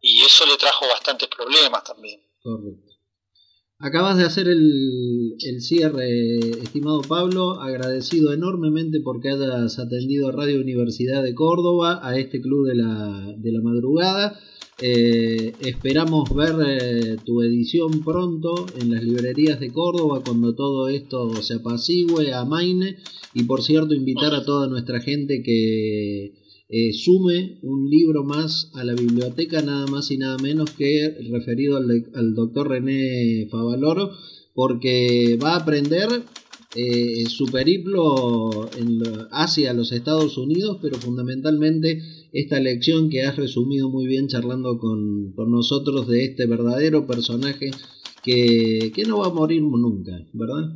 y 0.00 0.24
eso 0.24 0.46
le 0.46 0.56
trajo 0.56 0.86
bastantes 0.86 1.28
problemas 1.28 1.82
también. 1.82 2.22
Correcto. 2.40 2.91
Acabas 3.84 4.16
de 4.16 4.22
hacer 4.22 4.46
el, 4.46 5.34
cierre, 5.58 6.38
estimado 6.38 7.00
Pablo, 7.02 7.60
agradecido 7.60 8.32
enormemente 8.32 9.00
porque 9.00 9.30
hayas 9.30 9.76
atendido 9.80 10.28
a 10.28 10.32
Radio 10.32 10.60
Universidad 10.60 11.20
de 11.20 11.34
Córdoba, 11.34 11.98
a 12.00 12.16
este 12.16 12.40
club 12.40 12.68
de 12.68 12.76
la, 12.76 13.34
de 13.36 13.50
la 13.50 13.60
madrugada. 13.60 14.38
Eh, 14.80 15.54
esperamos 15.62 16.32
ver 16.32 16.54
eh, 16.64 17.16
tu 17.24 17.42
edición 17.42 18.04
pronto 18.04 18.66
en 18.80 18.92
las 18.92 19.02
librerías 19.02 19.58
de 19.58 19.72
Córdoba 19.72 20.22
cuando 20.24 20.54
todo 20.54 20.88
esto 20.88 21.42
se 21.42 21.54
apacigüe, 21.54 22.32
amaine 22.32 22.98
y 23.34 23.42
por 23.42 23.62
cierto 23.62 23.94
invitar 23.94 24.32
a 24.32 24.44
toda 24.44 24.68
nuestra 24.68 25.00
gente 25.00 25.42
que 25.42 26.34
eh, 26.74 26.94
sume 26.94 27.58
un 27.60 27.90
libro 27.90 28.24
más 28.24 28.70
a 28.72 28.82
la 28.82 28.94
biblioteca, 28.94 29.60
nada 29.60 29.86
más 29.88 30.10
y 30.10 30.16
nada 30.16 30.38
menos 30.38 30.70
que 30.70 31.18
referido 31.30 31.76
al, 31.76 32.34
doctor 32.34 32.70
René 32.70 33.46
Favaloro, 33.50 34.12
porque 34.54 35.36
va 35.36 35.52
a 35.52 35.58
aprender 35.58 36.08
eh, 36.74 37.26
su 37.26 37.44
periplo 37.44 38.70
hacia 39.32 39.74
los 39.74 39.92
Estados 39.92 40.38
Unidos, 40.38 40.78
pero 40.80 40.96
fundamentalmente 40.96 42.00
esta 42.32 42.58
lección 42.58 43.10
que 43.10 43.20
has 43.20 43.36
resumido 43.36 43.90
muy 43.90 44.06
bien 44.06 44.28
charlando 44.28 44.78
con, 44.78 45.34
nosotros 45.50 46.08
de 46.08 46.24
este 46.24 46.46
verdadero 46.46 47.06
personaje 47.06 47.70
que, 48.22 48.92
que 48.94 49.04
no 49.04 49.18
va 49.18 49.26
a 49.26 49.34
morir 49.34 49.60
nunca, 49.60 50.26
¿verdad? 50.32 50.74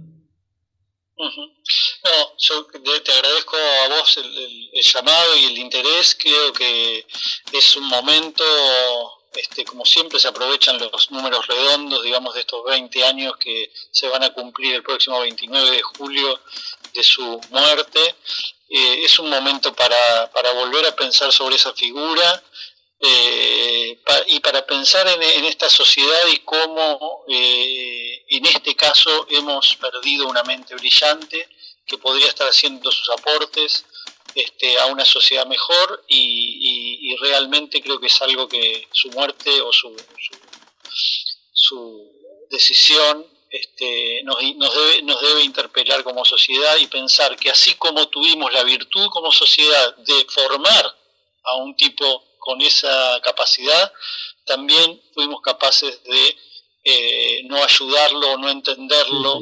Yo 2.38 2.66
te 3.02 3.12
agradezco 3.12 3.56
a 3.56 3.88
vos 3.88 4.16
el, 4.18 4.70
llamado 4.82 5.36
y 5.36 5.44
el 5.46 5.58
interés. 5.58 6.16
Creo 6.18 6.52
que 6.52 7.06
es 7.52 7.76
un 7.76 7.84
momento, 7.84 8.44
este, 9.34 9.64
como 9.64 9.84
siempre 9.84 10.18
se 10.18 10.28
aprovechan 10.28 10.78
los 10.78 11.10
números 11.10 11.46
redondos, 11.46 12.02
digamos, 12.02 12.34
de 12.34 12.40
estos 12.40 12.64
20 12.64 13.04
años 13.04 13.36
que 13.38 13.72
se 13.90 14.08
van 14.08 14.24
a 14.24 14.32
cumplir 14.32 14.74
el 14.74 14.82
próximo 14.82 15.20
29 15.20 15.70
de 15.70 15.82
julio 15.82 16.40
de 16.92 17.02
su 17.02 17.40
muerte. 17.50 18.16
Eh, 18.68 19.04
es 19.04 19.18
un 19.18 19.30
momento 19.30 19.72
para, 19.74 20.30
para 20.32 20.52
volver 20.52 20.86
a 20.86 20.96
pensar 20.96 21.32
sobre 21.32 21.56
esa 21.56 21.72
figura. 21.72 22.42
Eh, 22.98 24.00
y 24.28 24.40
para 24.40 24.64
pensar 24.64 25.06
en, 25.06 25.44
esta 25.44 25.68
sociedad 25.68 26.26
y 26.32 26.38
cómo 26.38 27.24
eh, 27.28 28.24
en 28.30 28.46
este 28.46 28.74
caso 28.74 29.26
hemos 29.28 29.76
perdido 29.76 30.26
una 30.26 30.42
mente 30.44 30.74
brillante 30.74 31.46
que 31.86 31.98
podría 31.98 32.28
estar 32.28 32.48
haciendo 32.48 32.90
sus 32.90 33.08
aportes 33.10 33.84
este, 34.34 34.78
a 34.78 34.86
una 34.86 35.04
sociedad 35.04 35.46
mejor 35.46 36.04
y, 36.08 37.16
realmente 37.18 37.80
creo 37.80 37.98
que 37.98 38.08
es 38.08 38.22
algo 38.22 38.46
que 38.46 38.86
su 38.92 39.08
muerte 39.10 39.50
o 39.62 39.72
su, 39.72 39.96
su, 41.52 42.12
decisión 42.50 43.26
este, 43.48 44.20
nos, 44.24 44.36
nos, 44.56 44.74
debe, 44.74 45.02
nos 45.02 45.20
debe 45.22 45.42
interpelar 45.42 46.04
como 46.04 46.24
sociedad 46.24 46.76
y 46.76 46.86
pensar 46.88 47.36
que 47.36 47.50
así 47.50 47.74
como 47.74 48.08
tuvimos 48.08 48.52
la 48.52 48.62
virtud 48.64 49.08
como 49.08 49.32
sociedad 49.32 49.96
de 49.96 50.26
formar 50.28 50.94
a 51.44 51.56
un 51.56 51.74
tipo 51.74 52.22
con 52.38 52.60
esa 52.60 53.18
capacidad, 53.22 53.92
también 54.44 55.00
fuimos 55.14 55.40
capaces 55.40 56.02
de 56.04 56.36
eh, 56.84 57.42
no 57.44 57.56
ayudarlo 57.56 58.32
o 58.32 58.38
no 58.38 58.50
entenderlo 58.50 59.40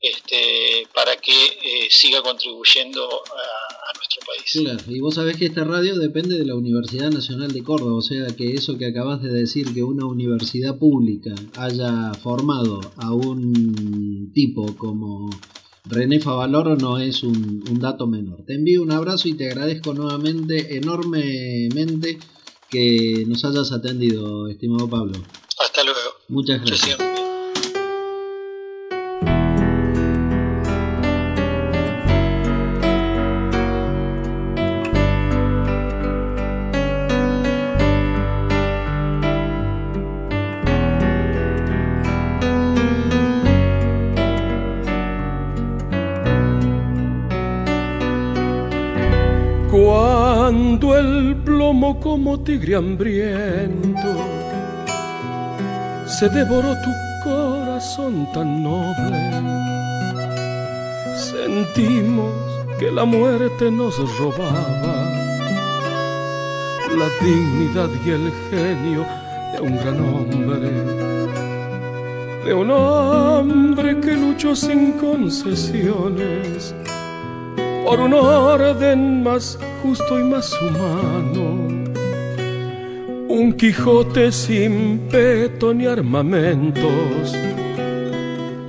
este, 0.00 0.86
para 0.94 1.16
que 1.16 1.32
eh, 1.32 1.88
siga 1.90 2.22
contribuyendo 2.22 3.04
a, 3.04 3.96
nuestro 3.96 4.22
país. 4.26 4.50
Claro, 4.52 4.94
y 4.94 5.00
vos 5.00 5.14
sabés 5.14 5.36
que 5.36 5.46
esta 5.46 5.64
radio 5.64 5.98
depende 5.98 6.38
de 6.38 6.44
la 6.44 6.54
Universidad 6.54 7.10
Nacional 7.10 7.52
de 7.52 7.62
Córdoba, 7.62 7.94
o 7.94 8.02
sea 8.02 8.26
que 8.36 8.52
eso 8.52 8.76
que 8.76 8.86
acabas 8.86 9.22
de 9.22 9.30
decir, 9.30 9.72
que 9.72 9.82
una 9.82 10.06
universidad 10.06 10.78
pública 10.78 11.34
haya 11.56 12.12
formado 12.14 12.80
a 12.96 13.14
un 13.14 14.32
tipo 14.34 14.76
como 14.76 15.30
René 15.84 16.20
Favaloro 16.20 16.76
no 16.76 16.98
es 16.98 17.22
un, 17.22 17.64
un 17.68 17.78
dato 17.78 18.06
menor. 18.06 18.44
Te 18.44 18.54
envío 18.54 18.82
un 18.82 18.92
abrazo 18.92 19.28
y 19.28 19.34
te 19.34 19.48
agradezco 19.48 19.94
nuevamente 19.94 20.76
enormemente 20.76 22.18
que 22.68 23.24
nos 23.26 23.44
hayas 23.44 23.72
atendido, 23.72 24.48
estimado 24.48 24.88
Pablo. 24.88 25.14
Hasta 25.58 25.84
luego. 25.84 26.00
Muchas 26.28 26.64
gracias. 26.64 27.25
Como 52.02 52.38
tigre 52.40 52.76
hambriento, 52.76 54.08
se 56.06 56.28
devoró 56.28 56.74
tu 56.82 56.90
corazón 57.24 58.28
tan 58.32 58.62
noble. 58.62 59.42
Sentimos 61.16 62.32
que 62.78 62.90
la 62.90 63.04
muerte 63.04 63.70
nos 63.70 63.96
robaba. 64.18 65.12
La 66.96 67.08
dignidad 67.20 67.90
y 68.06 68.10
el 68.10 68.32
genio 68.50 69.04
de 69.52 69.60
un 69.60 69.76
gran 69.76 70.00
hombre, 70.00 70.70
de 72.44 72.54
un 72.54 72.70
hombre 72.70 74.00
que 74.00 74.14
luchó 74.14 74.56
sin 74.56 74.92
concesiones 74.92 76.74
por 77.86 78.00
un 78.00 78.12
orden 78.14 79.22
más 79.22 79.58
justo 79.80 80.18
y 80.18 80.24
más 80.24 80.52
humano. 80.60 81.68
Un 83.28 83.52
Quijote 83.56 84.32
sin 84.32 85.06
peto 85.08 85.72
ni 85.72 85.86
armamentos 85.86 87.32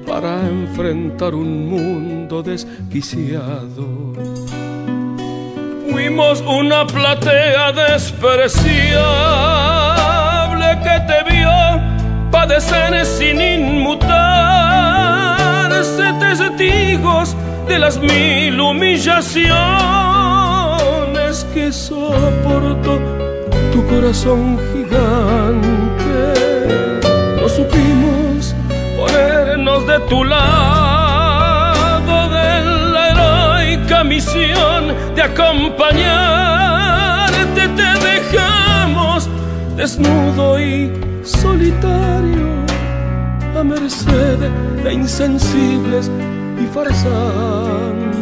para 0.06 0.48
enfrentar 0.48 1.34
un 1.34 1.68
mundo 1.68 2.44
desquiciado. 2.44 4.14
Fuimos 5.90 6.42
una 6.42 6.86
platea 6.86 7.72
despreciable 7.72 8.28
que 10.84 11.00
te 11.10 11.24
vio 11.34 11.50
padecer 12.30 13.04
sin 13.04 13.42
inmutarse 13.42 14.14
testigos 16.20 17.36
de 17.68 17.80
las 17.80 18.00
mil 18.00 18.60
humillaciones 18.60 21.46
que 21.54 21.72
soportó 21.72 23.00
tu 23.74 23.86
corazón 23.88 24.60
gigante. 24.74 26.34
No 27.42 27.50
supimos 27.50 28.56
ponernos 28.98 29.86
de 29.86 30.00
tu 30.10 30.24
lado 30.24 32.30
de 32.30 32.62
la 32.94 33.10
heroica 33.10 34.04
misión 34.04 34.96
de 35.16 35.22
acompañarte. 35.22 37.68
Te 37.76 37.90
dejamos 38.08 39.30
desnudo 39.76 40.60
y 40.60 40.92
solitario 41.24 42.48
a 43.58 43.64
merced 43.64 44.40
de 44.84 44.94
insensibles 44.94 46.10
y 46.60 46.66
farsantes. 46.68 48.18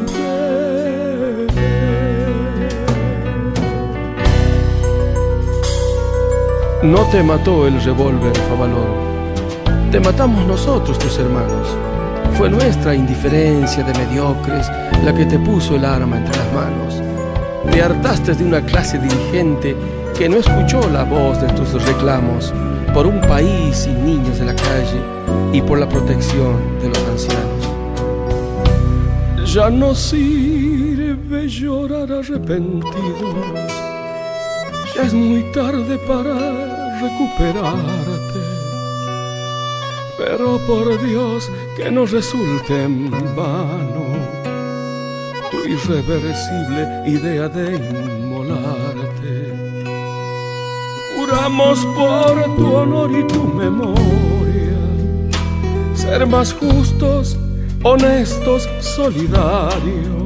No 6.83 7.01
te 7.11 7.23
mató 7.23 7.67
el 7.67 7.81
revólver, 7.81 8.35
Favaloro. 8.47 8.95
Te 9.91 9.99
matamos 9.99 10.45
nosotros, 10.45 10.99
tus 10.99 11.17
hermanos. 11.17 11.67
Fue 12.37 12.49
nuestra 12.49 12.93
indiferencia 12.93 13.83
de 13.83 13.93
mediocres 13.97 14.69
la 15.03 15.13
que 15.13 15.25
te 15.25 15.39
puso 15.39 15.75
el 15.75 15.85
arma 15.85 16.17
entre 16.17 16.35
las 16.37 16.53
manos. 16.53 17.01
Te 17.71 17.81
hartaste 17.81 18.35
de 18.35 18.43
una 18.43 18.61
clase 18.61 18.99
dirigente 18.99 19.75
que 20.17 20.29
no 20.29 20.37
escuchó 20.37 20.87
la 20.89 21.03
voz 21.03 21.41
de 21.41 21.47
tus 21.53 21.73
reclamos 21.85 22.53
por 22.93 23.07
un 23.07 23.19
país 23.21 23.75
sin 23.75 24.05
niños 24.05 24.39
de 24.39 24.45
la 24.45 24.55
calle 24.55 25.01
y 25.53 25.61
por 25.61 25.79
la 25.79 25.89
protección 25.89 26.79
de 26.81 26.89
los 26.89 26.99
ancianos. 26.99 27.54
Ya 29.55 29.69
no 29.69 29.95
sirve 29.95 31.47
llorar 31.47 32.11
arrepentidos, 32.11 33.71
ya 34.93 35.03
es 35.03 35.13
muy 35.13 35.43
tarde 35.53 35.97
para 35.99 36.99
recuperarte. 36.99 38.41
Pero 40.17 40.59
por 40.67 41.01
Dios 41.01 41.49
que 41.77 41.89
no 41.89 42.05
resulte 42.05 42.83
en 42.83 43.09
vano 43.33 44.07
tu 45.49 45.59
irreversible 45.65 47.03
idea 47.05 47.47
de 47.47 47.75
inmolarte. 47.77 49.53
Juramos 51.15 51.79
por 51.95 52.55
tu 52.57 52.75
honor 52.75 53.09
y 53.09 53.23
tu 53.25 53.41
memoria 53.45 53.95
ser 55.93 56.27
más 56.27 56.51
justos, 56.51 57.37
honestos, 57.85 58.67
solidarios 58.79 60.25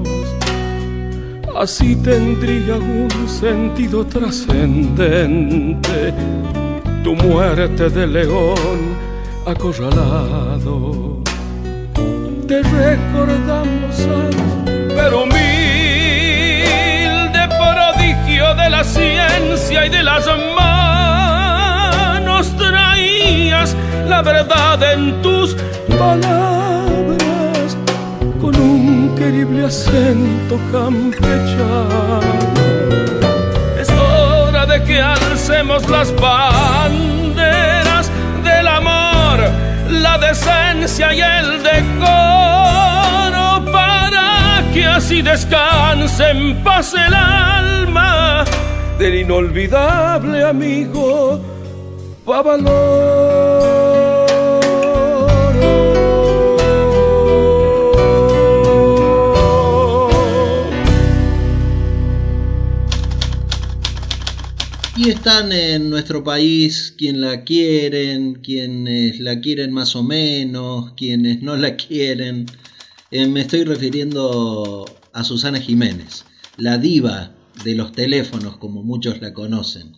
así 1.60 1.96
tendría 1.98 2.76
un 2.76 3.10
sentido 3.28 4.06
trascendente 4.06 6.14
tu 7.04 7.16
muerte 7.16 7.90
de 7.90 8.08
león 8.08 8.96
acorralado. 9.46 11.22
Te 12.48 12.64
recordamos 12.64 14.08
pero 14.96 15.24
humilde 15.24 15.34
prodigio 17.60 18.56
de 18.56 18.70
la 18.70 18.86
ciencia 18.86 19.86
y 19.86 19.90
de 19.90 20.02
las 20.02 20.26
manos 20.56 22.56
traías 22.58 23.76
la 24.08 24.22
verdad 24.22 24.82
en 24.94 25.22
tus 25.22 25.58
palabras 25.98 26.79
con 28.40 28.56
un 28.56 29.16
querible 29.16 29.66
acento 29.66 30.60
campechano 30.72 32.20
de 34.70 34.84
que 34.84 35.02
alcemos 35.02 35.88
las 35.90 36.14
banderas 36.16 38.12
del 38.44 38.68
amor, 38.68 39.40
la 39.90 40.18
decencia 40.20 41.14
y 41.14 41.22
el 41.22 41.64
decoro 41.64 41.92
para 43.72 44.64
que 44.74 44.86
así 44.86 45.22
descanse 45.22 46.30
en 46.30 46.64
paz 46.64 46.94
el 46.94 47.14
alma 47.14 48.44
del 48.98 49.16
inolvidable 49.16 50.44
amigo 50.44 51.40
Pavalor. 52.26 53.79
Y 65.02 65.12
están 65.12 65.54
en 65.54 65.90
nuestro 65.90 66.26
país 66.26 66.94
quien 66.98 67.22
la 67.22 67.46
quieren, 67.46 68.34
quienes 68.44 69.22
la 69.22 69.40
quieren 69.40 69.72
más 69.72 69.96
o 69.96 70.04
menos, 70.04 70.92
quienes 70.98 71.42
no 71.42 71.56
la 71.56 71.78
quieren. 71.78 72.48
Eh, 73.10 73.26
me 73.26 73.40
estoy 73.40 73.64
refiriendo 73.64 74.84
a 75.14 75.24
Susana 75.24 75.62
Jiménez, 75.62 76.26
la 76.58 76.78
diva 76.78 77.32
de 77.64 77.76
los 77.76 77.94
teléfonos, 77.94 78.58
como 78.58 78.84
muchos 78.84 79.22
la 79.22 79.34
conocen. 79.34 79.94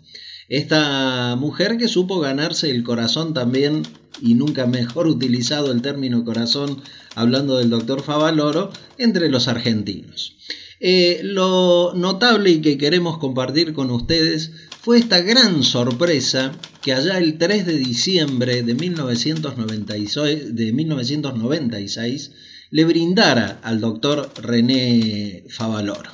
Esta 0.50 1.36
mujer 1.36 1.80
que 1.80 1.88
supo 1.88 2.20
ganarse 2.20 2.70
el 2.70 2.84
corazón 2.84 3.34
también, 3.34 3.82
y 4.22 4.36
nunca 4.36 4.68
mejor 4.68 5.08
utilizado 5.08 5.72
el 5.72 5.82
término 5.82 6.24
corazón, 6.24 6.80
hablando 7.16 7.58
del 7.58 7.72
doctor 7.72 8.04
Favaloro, 8.04 8.72
entre 9.00 9.30
los 9.30 9.48
argentinos. 9.48 10.36
Eh, 10.84 11.22
lo 11.24 11.94
notable 11.96 12.50
y 12.50 12.62
que 12.62 12.78
queremos 12.78 13.20
compartir 13.20 13.74
con 13.74 13.92
ustedes 13.92 14.52
fue 14.82 14.98
esta 14.98 15.22
gran 15.22 15.64
sorpresa 15.64 16.54
que 16.82 16.92
allá 16.94 17.20
el 17.20 17.38
3 17.38 17.68
de 17.68 17.78
diciembre 17.78 18.64
de 18.64 18.74
1996, 18.74 20.56
de 20.56 20.74
1996 20.74 22.32
le 22.72 22.86
brindara 22.86 23.60
al 23.62 23.80
doctor 23.80 24.32
René 24.42 25.44
Favaloro. 25.50 26.10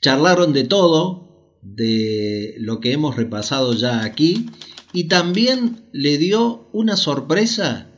Charlaron 0.00 0.52
de 0.52 0.64
todo, 0.64 1.58
de 1.62 2.54
lo 2.58 2.78
que 2.78 2.92
hemos 2.92 3.16
repasado 3.16 3.74
ya 3.74 4.04
aquí, 4.04 4.50
y 4.92 5.08
también 5.08 5.88
le 5.92 6.16
dio 6.16 6.68
una 6.72 6.96
sorpresa 6.96 7.90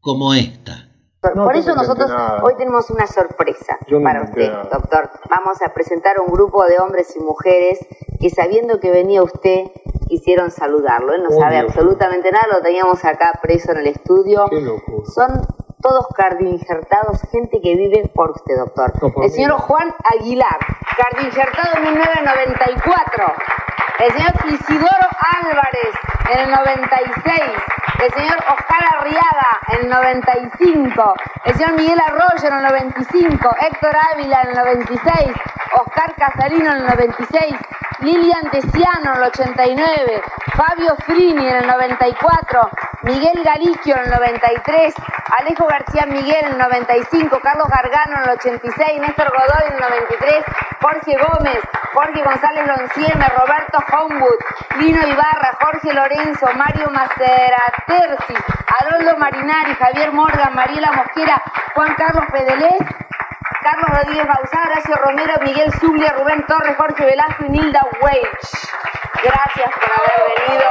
como 0.00 0.32
esta. 0.32 0.85
Por 1.34 1.56
eso 1.56 1.74
nosotros 1.74 2.10
hoy 2.42 2.54
tenemos 2.56 2.90
una 2.90 3.06
sorpresa 3.06 3.78
para 4.02 4.22
usted, 4.22 4.52
doctor. 4.70 5.10
Vamos 5.30 5.60
a 5.62 5.72
presentar 5.72 6.20
un 6.20 6.32
grupo 6.32 6.64
de 6.64 6.78
hombres 6.78 7.14
y 7.16 7.20
mujeres 7.20 7.78
que 8.20 8.30
sabiendo 8.30 8.80
que 8.80 8.90
venía 8.90 9.22
usted 9.22 9.66
quisieron 10.08 10.50
saludarlo. 10.50 11.12
Él 11.14 11.22
no 11.22 11.30
sabe 11.30 11.58
absolutamente 11.58 12.30
nada, 12.30 12.46
lo 12.52 12.62
teníamos 12.62 13.04
acá 13.04 13.32
preso 13.42 13.72
en 13.72 13.78
el 13.78 13.86
estudio. 13.88 14.46
Son 15.14 15.46
todos 15.80 16.06
cardingertados, 16.16 17.20
gente 17.30 17.60
que 17.60 17.76
vive 17.76 18.10
por 18.14 18.30
usted, 18.30 18.56
doctor. 18.56 18.92
el 19.22 19.30
señor 19.30 19.52
Juan 19.52 19.92
Aguilar, 20.18 20.58
cardingertado 20.96 21.76
en 21.76 21.82
1994. 21.82 23.24
El 23.98 24.12
señor 24.12 24.32
Isidoro 24.52 25.08
Álvarez 25.42 25.94
en 26.32 26.38
el 26.40 26.50
96. 26.50 27.42
El 27.98 28.12
señor 28.12 28.36
Oscar 28.36 28.84
Arriaga 28.98 29.58
en 29.68 29.84
el 29.84 29.88
95. 29.88 31.14
El 31.44 31.54
señor 31.54 31.72
Miguel 31.80 31.98
Arroyo 31.98 32.48
en 32.48 32.54
el 32.54 32.62
95. 32.62 33.56
Héctor 33.62 33.96
Ávila 34.12 34.42
en 34.42 34.48
el 34.50 34.56
96. 34.56 35.34
Oscar 35.80 36.14
Casarino 36.14 36.72
en 36.72 36.76
el 36.76 36.86
96. 36.86 37.54
Lilian 38.00 38.50
Tesiano 38.50 39.14
en 39.14 39.16
el 39.16 39.22
89. 39.22 40.22
Fabio 40.54 40.94
Frini 41.06 41.48
en 41.48 41.56
el 41.56 41.66
94. 41.66 42.70
Miguel 43.06 43.40
Galiquio 43.44 43.96
en 43.96 44.02
el 44.02 44.10
93. 44.10 44.94
Alejo 45.38 45.66
García 45.66 46.06
Miguel 46.06 46.44
en 46.44 46.52
el 46.52 46.58
95, 46.58 47.38
Carlos 47.40 47.68
Gargano 47.68 48.16
en 48.16 48.22
el 48.24 48.30
86, 48.36 49.00
Néstor 49.00 49.30
Godoy 49.30 49.66
en 49.68 49.74
el 49.74 49.80
93, 49.80 50.44
Jorge 50.80 51.16
Gómez, 51.16 51.60
Jorge 51.94 52.22
González 52.22 52.66
Loncieme, 52.66 53.26
Roberto 53.28 53.78
Homewood, 53.92 54.38
Lino 54.78 55.06
Ibarra, 55.06 55.56
Jorge 55.60 55.92
Lorenzo, 55.92 56.46
Mario 56.54 56.90
Maceraterzi, 56.90 58.34
Adolfo 58.80 59.16
Marinari, 59.18 59.74
Javier 59.74 60.12
Morgan, 60.12 60.54
Mariela 60.54 60.90
Mosquera, 60.92 61.40
Juan 61.74 61.94
Carlos 61.94 62.24
Pedelés, 62.32 62.82
Carlos 63.62 63.98
Rodríguez 63.98 64.26
Bauzá, 64.26 64.62
Horacio 64.66 64.94
Romero, 64.96 65.34
Miguel 65.42 65.72
Zuglia, 65.80 66.12
Rubén 66.12 66.44
Torres, 66.46 66.76
Jorge 66.76 67.04
Velasco 67.04 67.44
y 67.46 67.50
Nilda 67.50 67.80
Weich. 68.00 68.70
Gracias 69.22 69.70
por 69.70 69.92
haber 69.96 70.34
venido 70.38 70.70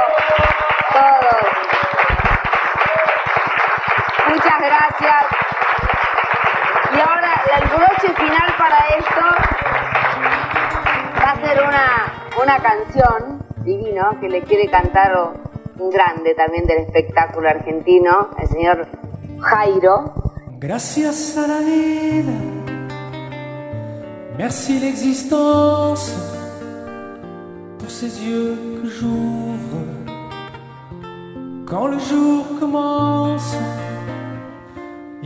todos. 0.92 1.85
Muchas 4.28 4.58
gracias. 4.58 5.24
Y 6.94 7.00
ahora 7.00 7.42
el 7.56 7.68
broche 7.68 8.14
final 8.14 8.54
para 8.58 8.78
esto 8.98 9.24
va 11.22 11.30
a 11.30 11.36
ser 11.36 11.62
una, 11.62 12.42
una 12.42 12.58
canción 12.58 13.44
divino 13.58 14.18
que 14.20 14.28
le 14.28 14.42
quiere 14.42 14.68
cantar 14.68 15.12
un 15.78 15.90
grande 15.90 16.34
también 16.34 16.66
del 16.66 16.78
espectáculo 16.78 17.48
argentino, 17.48 18.30
el 18.38 18.48
señor 18.48 18.86
Jairo. 19.40 20.14
Gracias 20.58 21.36
a 21.36 21.46
la 21.46 21.58
vida, 21.58 22.32
merci 24.38 24.80
l'existence, 24.80 26.14
ces 27.88 28.20
yeux 28.20 28.82
que 28.82 28.88
j'ouvre 28.88 29.96
quand 31.66 31.86
le 31.86 31.98
jour 31.98 32.44
commence. 32.60 33.56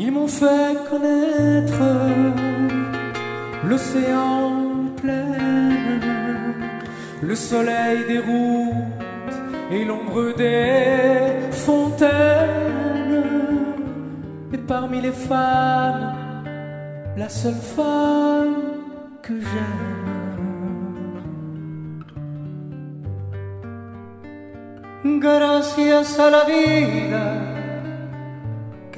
Ils 0.03 0.11
m'ont 0.11 0.27
fait 0.27 0.79
connaître 0.89 1.85
l'océan 3.69 4.89
plein, 4.97 5.37
le 7.21 7.35
soleil 7.35 7.99
des 8.09 8.21
routes 8.21 9.37
et 9.71 9.85
l'ombre 9.85 10.35
des 10.39 11.53
fontaines. 11.53 12.81
Et 14.55 14.59
parmi 14.73 15.03
les 15.03 15.13
femmes, 15.13 16.15
la 17.19 17.29
seule 17.29 17.63
femme 17.77 18.57
que 19.23 19.35
j'aime. 19.39 20.01
Gracias 25.21 26.19
a 26.19 26.31
la 26.31 26.45
vida 26.47 27.50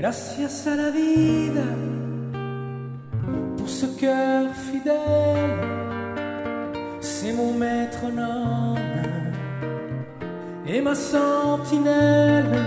Gracias 0.00 0.68
a 0.68 0.76
la 0.76 0.90
vida 0.90 1.68
pour 3.56 3.68
ce 3.68 3.86
cœur 3.98 4.54
fidèle, 4.54 5.58
c'est 7.00 7.32
mon 7.32 7.52
métronome 7.54 8.78
et 10.68 10.80
ma 10.80 10.94
sentinelle. 10.94 12.62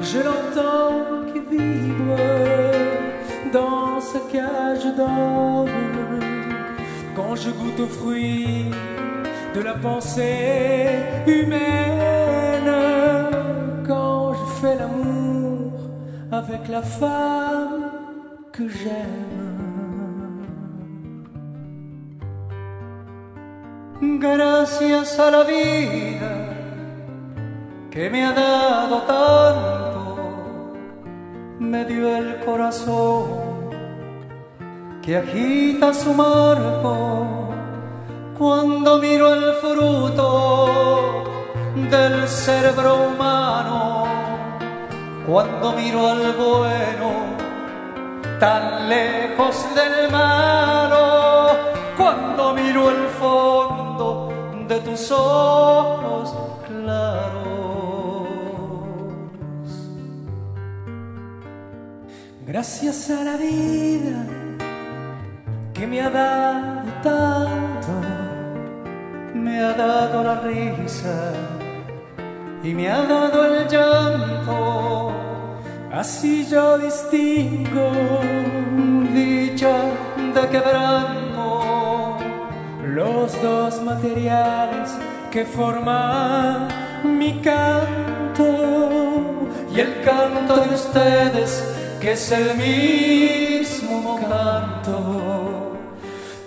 Je 0.00 0.20
l'entends 0.20 1.26
qui 1.30 1.40
vibre 1.40 2.16
dans 3.52 4.00
sa 4.00 4.20
cage 4.32 4.86
d'or 4.96 5.66
quand 7.14 7.36
je 7.36 7.50
goûte 7.50 7.80
aux 7.80 7.92
fruits 7.98 8.70
de 9.54 9.60
la 9.60 9.74
pensée 9.74 10.86
humaine, 11.26 12.27
avec 16.38 16.68
la 16.68 16.82
femme. 16.82 17.98
Gracias 24.00 25.18
a 25.18 25.30
la 25.30 25.44
vida 25.44 26.32
que 27.90 28.10
me 28.10 28.24
ha 28.24 28.32
dado 28.32 29.02
tanto, 29.02 30.74
me 31.60 31.84
dio 31.84 32.16
el 32.16 32.40
corazón 32.44 33.70
que 35.02 35.16
agita 35.16 35.94
su 35.94 36.12
marco 36.14 37.48
cuando 38.36 38.98
miro 38.98 39.32
el 39.34 39.52
fruto 39.54 41.24
del 41.90 42.26
cerebro 42.26 43.08
humano, 43.08 43.97
cuando 45.28 45.74
miro 45.74 46.08
al 46.08 46.32
bueno 46.32 47.10
tan 48.40 48.88
lejos 48.88 49.66
del 49.74 50.10
malo, 50.10 51.50
cuando 51.98 52.54
miro 52.54 52.88
el 52.88 53.08
fondo 53.20 54.32
de 54.66 54.80
tus 54.80 55.10
ojos 55.12 56.34
claros. 56.66 58.28
Gracias 62.46 63.10
a 63.10 63.24
la 63.24 63.36
vida 63.36 64.24
que 65.74 65.86
me 65.86 66.00
ha 66.00 66.08
dado 66.08 66.90
tanto, 67.02 67.92
me 69.34 69.60
ha 69.60 69.74
dado 69.74 70.24
la 70.24 70.40
risa 70.40 71.57
y 72.62 72.74
me 72.74 72.88
ha 72.88 73.02
dado 73.02 73.44
el 73.44 73.68
llanto. 73.68 75.12
Así 75.92 76.46
yo 76.48 76.78
distingo 76.78 77.90
dicha 79.12 79.82
de 80.34 80.48
quebranto, 80.48 82.18
los 82.84 83.42
dos 83.42 83.82
materiales 83.82 84.90
que 85.30 85.44
forman 85.44 86.68
mi 87.04 87.40
canto 87.40 88.44
y 89.74 89.80
el 89.80 90.02
canto 90.02 90.56
de 90.56 90.74
ustedes 90.74 91.74
que 92.00 92.12
es 92.12 92.30
el 92.30 92.56
mismo 92.56 94.20
canto 94.28 95.72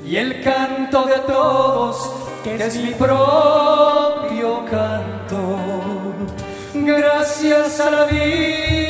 y 0.05 0.15
el 0.15 0.41
canto 0.41 1.03
de 1.05 1.19
todos, 1.27 2.11
que 2.43 2.55
es 2.55 2.75
mi 2.77 2.91
propio 2.91 4.65
canto. 4.69 5.10
Gracias 6.83 7.79
a 7.79 7.91
la 7.91 8.05
vida, 8.05 8.80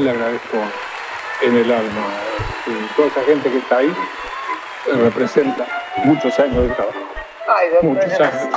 yo 0.00 0.04
le 0.04 0.10
agradezco 0.10 0.56
en 1.42 1.56
el 1.56 1.72
alma. 1.72 2.06
Y 2.66 2.96
toda 2.96 3.08
esa 3.08 3.22
gente 3.22 3.50
que 3.50 3.58
está 3.58 3.78
ahí 3.78 3.94
representa 4.86 5.66
muchos 6.04 6.38
años 6.38 6.68
de 6.68 6.74
trabajo. 6.74 6.98
muchos 7.82 8.20
años. 8.20 8.48